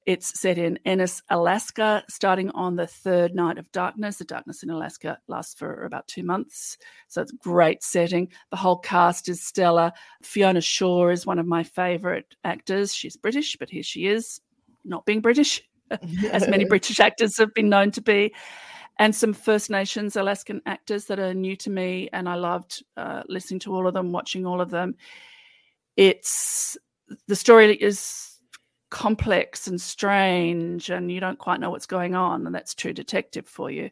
[0.06, 4.16] It's set in Ennis, Alaska, starting on the third night of darkness.
[4.16, 6.78] The darkness in Alaska lasts for about two months.
[7.08, 8.28] So it's a great setting.
[8.50, 9.92] The whole cast is stellar.
[10.22, 12.94] Fiona Shaw is one of my favorite actors.
[12.94, 14.40] She's British, but here she is,
[14.86, 15.62] not being British,
[16.30, 18.32] as many British actors have been known to be.
[18.98, 22.08] And some First Nations Alaskan actors that are new to me.
[22.12, 24.96] And I loved uh, listening to all of them, watching all of them.
[25.96, 26.76] It's
[27.26, 28.38] the story is
[28.90, 33.46] complex and strange and you don't quite know what's going on and that's true detective
[33.46, 33.90] for you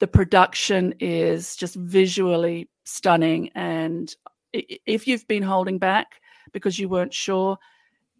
[0.00, 4.14] the production is just visually stunning and
[4.52, 6.20] if you've been holding back
[6.52, 7.58] because you weren't sure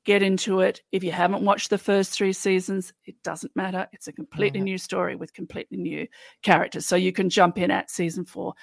[0.07, 4.09] get into it if you haven't watched the first three seasons it doesn't matter it's
[4.09, 4.65] a completely mm-hmm.
[4.65, 6.07] new story with completely new
[6.43, 8.55] characters so you can jump in at season four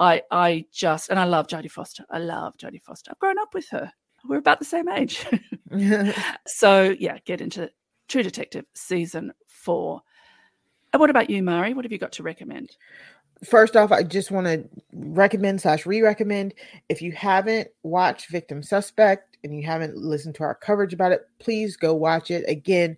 [0.00, 3.52] i i just and i love jodie foster i love jodie foster i've grown up
[3.52, 3.92] with her
[4.26, 5.26] we're about the same age.
[6.46, 7.70] so yeah, get into
[8.08, 10.02] True Detective season four.
[10.92, 11.74] And what about you, Mari?
[11.74, 12.76] What have you got to recommend?
[13.44, 16.54] First off, I just want to recommend slash re-recommend
[16.88, 21.28] if you haven't watched Victim Suspect and you haven't listened to our coverage about it,
[21.38, 22.44] please go watch it.
[22.48, 22.96] Again,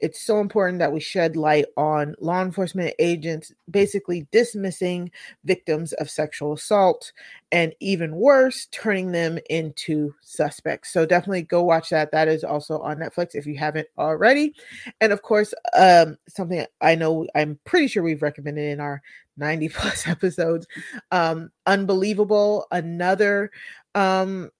[0.00, 5.10] it's so important that we shed light on law enforcement agents basically dismissing
[5.44, 7.12] victims of sexual assault
[7.52, 10.92] and even worse, turning them into suspects.
[10.92, 12.10] So definitely go watch that.
[12.10, 14.54] That is also on Netflix if you haven't already.
[15.00, 19.00] And of course, um, something I know I'm pretty sure we've recommended in our
[19.36, 20.66] 90 plus episodes.
[21.12, 23.50] Um, Unbelievable, another
[23.94, 24.50] um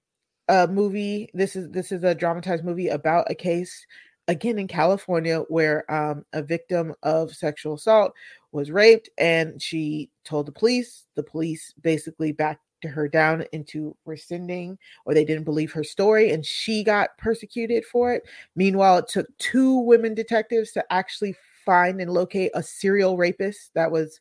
[0.48, 1.30] a movie.
[1.34, 3.86] This is this is a dramatized movie about a case
[4.28, 8.12] again in California, where um, a victim of sexual assault
[8.52, 11.04] was raped and she told the police.
[11.14, 16.44] The police basically backed her down into rescinding or they didn't believe her story and
[16.44, 18.22] she got persecuted for it.
[18.56, 21.34] Meanwhile, it took two women detectives to actually
[21.64, 24.20] find and locate a serial rapist that was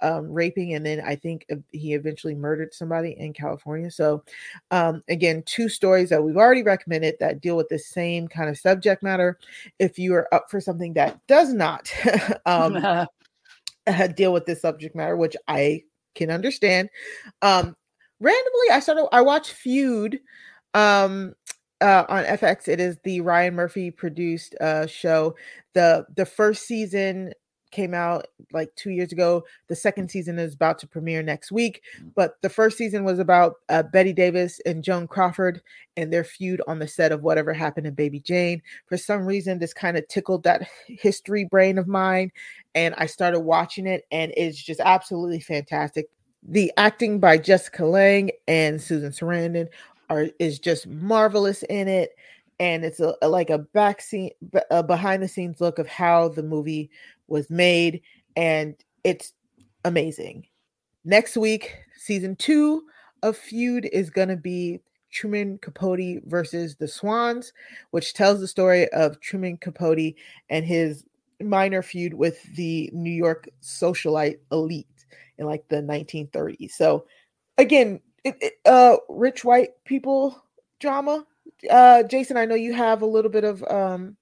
[0.00, 3.90] um, raping, and then I think he eventually murdered somebody in California.
[3.90, 4.24] So,
[4.70, 8.58] um, again, two stories that we've already recommended that deal with the same kind of
[8.58, 9.38] subject matter.
[9.78, 11.92] If you are up for something that does not
[12.46, 13.06] um,
[14.16, 15.82] deal with this subject matter, which I
[16.14, 16.88] can understand,
[17.42, 17.76] um,
[18.20, 19.08] randomly I started.
[19.12, 20.20] I watched Feud.
[20.74, 21.34] Um,
[21.80, 22.66] uh, on FX.
[22.68, 25.36] It is the Ryan Murphy produced uh, show.
[25.74, 27.32] the The first season
[27.74, 29.44] came out like two years ago.
[29.66, 31.82] The second season is about to premiere next week.
[32.00, 32.12] Mm.
[32.14, 35.60] But the first season was about uh, Bette Davis and Joan Crawford
[35.96, 38.62] and their feud on the set of Whatever Happened to Baby Jane.
[38.86, 42.30] For some reason, this kind of tickled that history brain of mine.
[42.74, 46.08] And I started watching it, and it's just absolutely fantastic.
[46.42, 49.68] The acting by Jessica Lange and Susan Sarandon
[50.10, 52.14] are is just marvelous in it
[52.60, 54.30] and it's a, a, like a back scene
[54.70, 56.90] a behind the scenes look of how the movie
[57.28, 58.02] was made
[58.36, 59.32] and it's
[59.84, 60.46] amazing.
[61.04, 62.84] Next week, season two
[63.22, 67.52] of Feud is going to be Truman Capote versus the Swans,
[67.92, 70.14] which tells the story of Truman Capote
[70.50, 71.04] and his
[71.40, 74.86] minor feud with the New York socialite elite
[75.38, 76.72] in like the 1930s.
[76.72, 77.06] So,
[77.58, 80.42] again, it, it, uh, rich white people
[80.80, 81.24] drama.
[81.70, 84.16] Uh, Jason, I know you have a little bit of um,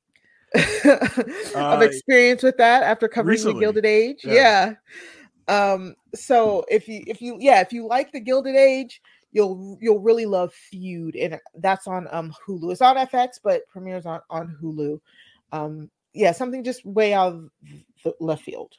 [1.55, 4.24] of uh, experience with that after covering recently, the Gilded Age.
[4.24, 4.74] Yeah.
[5.48, 5.72] yeah.
[5.72, 9.00] Um, so if you if you yeah, if you like the Gilded Age,
[9.32, 12.72] you'll you'll really love Feud, and that's on um Hulu.
[12.72, 15.00] It's on FX, but premieres on on Hulu.
[15.53, 17.50] Um, yeah, something just way out of
[18.05, 18.72] the left field.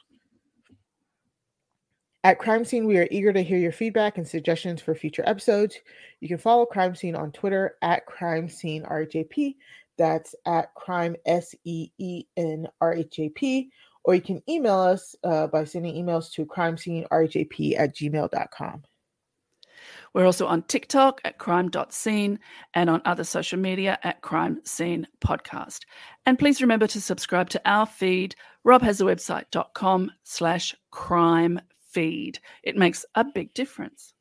[2.22, 5.76] At Crime Seen, we are eager to hear your feedback and suggestions for future episodes.
[6.20, 9.56] You can follow Crime Seen on Twitter at Crime Seen RHAP
[9.98, 13.70] that's at crime S E E N R H A P.
[14.04, 18.82] Or you can email us uh, by sending emails to crime seen rhap at gmail.com.
[20.12, 22.38] We're also on TikTok at crime.seen
[22.74, 25.80] and on other social media at crime seen podcast.
[26.26, 28.36] And please remember to subscribe to our feed.
[28.62, 32.38] Rob has a website.com slash crime feed.
[32.62, 34.12] It makes a big difference.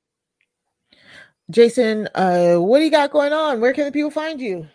[1.49, 3.59] Jason, uh, what do you got going on?
[3.59, 4.67] Where can the people find you?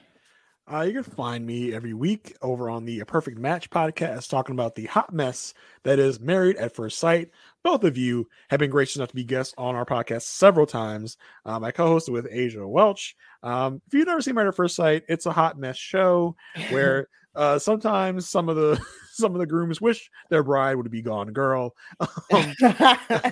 [0.71, 4.75] Uh, you can find me every week over on the Perfect Match podcast talking about
[4.75, 5.55] the hot mess
[5.85, 7.31] that is Married at First Sight.
[7.65, 11.17] Both of you have been gracious enough to be guests on our podcast several times.
[11.47, 13.17] Um, I co hosted with Asia Welch.
[13.43, 16.37] Um, if you've never seen Married at First Sight, it's a hot mess show
[16.71, 18.81] where Uh, sometimes some of the
[19.13, 21.75] some of the grooms wish their bride would be gone girl.
[22.33, 22.55] Um,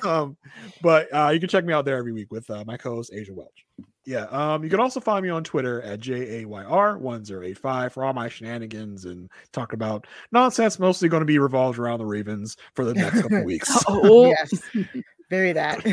[0.05, 0.37] um,
[0.81, 3.35] but uh, you can check me out there every week with uh, my co-host Asia
[3.35, 3.67] Welch.
[4.07, 4.27] Yeah.
[4.27, 9.29] Um, you can also find me on Twitter at JAYR1085 for all my shenanigans and
[9.53, 13.43] talk about nonsense, mostly going to be revolved around the Ravens for the next couple
[13.45, 13.85] weeks.
[13.89, 14.63] Oh, yes,
[15.31, 15.85] very that.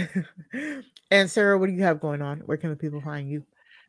[1.10, 2.42] and Sarah, what do you have going on?
[2.42, 3.44] Where can the people find you?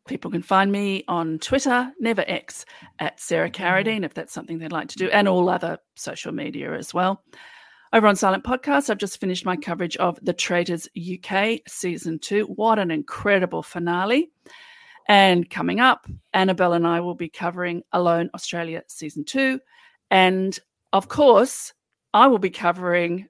[0.09, 2.64] People can find me on Twitter, never X,
[2.99, 6.72] at Sarah Carradine, if that's something they'd like to do, and all other social media
[6.72, 7.22] as well.
[7.95, 12.47] Over on Silent Podcast, I've just finished my coverage of The Traitors UK season two.
[12.47, 14.33] What an incredible finale.
[15.07, 19.61] And coming up, Annabelle and I will be covering Alone Australia season two.
[20.11, 20.59] And
[20.93, 21.73] of course,
[22.13, 23.29] I will be covering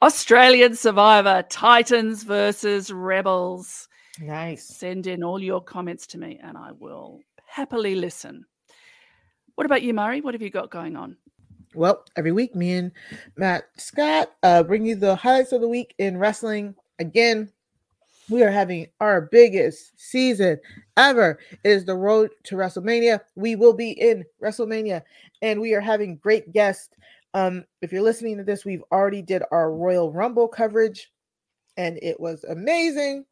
[0.00, 3.90] Australian Survivor Titans versus Rebels.
[4.20, 4.66] Nice.
[4.66, 8.46] Send in all your comments to me and I will happily listen.
[9.56, 10.22] What about you, Mari?
[10.22, 11.18] What have you got going on?
[11.74, 12.92] Well, every week, me and
[13.36, 16.74] Matt Scott uh, bring you the highlights of the week in wrestling.
[16.98, 17.50] Again,
[18.30, 20.58] we are having our biggest season
[20.96, 21.38] ever.
[21.50, 23.20] It is the road to WrestleMania.
[23.34, 25.02] We will be in WrestleMania,
[25.42, 26.90] and we are having great guests.
[27.34, 31.10] Um, if you're listening to this, we've already did our Royal Rumble coverage,
[31.76, 33.26] and it was amazing.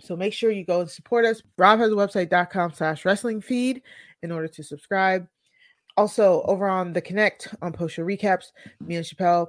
[0.00, 1.42] So make sure you go and support us.
[1.58, 3.82] robhasawebsite.com slash wrestling feed
[4.22, 5.26] in order to subscribe.
[5.96, 8.46] Also, over on the Connect on post show recaps,
[8.80, 9.48] me and Chappelle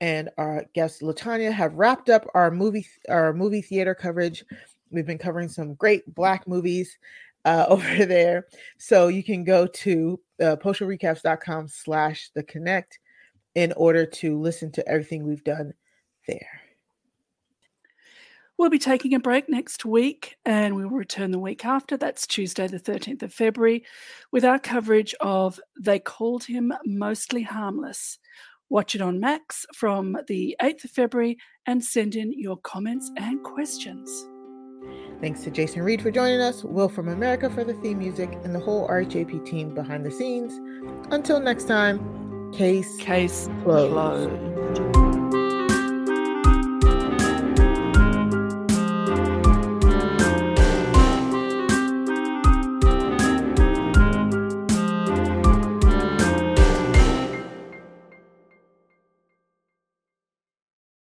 [0.00, 4.44] and our guest Latanya have wrapped up our movie our movie theater coverage.
[4.90, 6.98] We've been covering some great black movies
[7.44, 8.46] uh, over there.
[8.78, 12.98] So you can go to uh, postshowrecaps.com slash the connect
[13.54, 15.72] in order to listen to everything we've done
[16.26, 16.60] there.
[18.56, 21.96] We'll be taking a break next week and we will return the week after.
[21.96, 23.84] That's Tuesday, the 13th of February,
[24.30, 28.18] with our coverage of They Called Him Mostly Harmless.
[28.68, 31.36] Watch it on Max from the 8th of February
[31.66, 34.26] and send in your comments and questions.
[35.20, 38.54] Thanks to Jason Reed for joining us, Will from America for the theme music, and
[38.54, 40.60] the whole RHAP team behind the scenes.
[41.10, 43.92] Until next time, case, Case closed.
[43.92, 45.03] closed.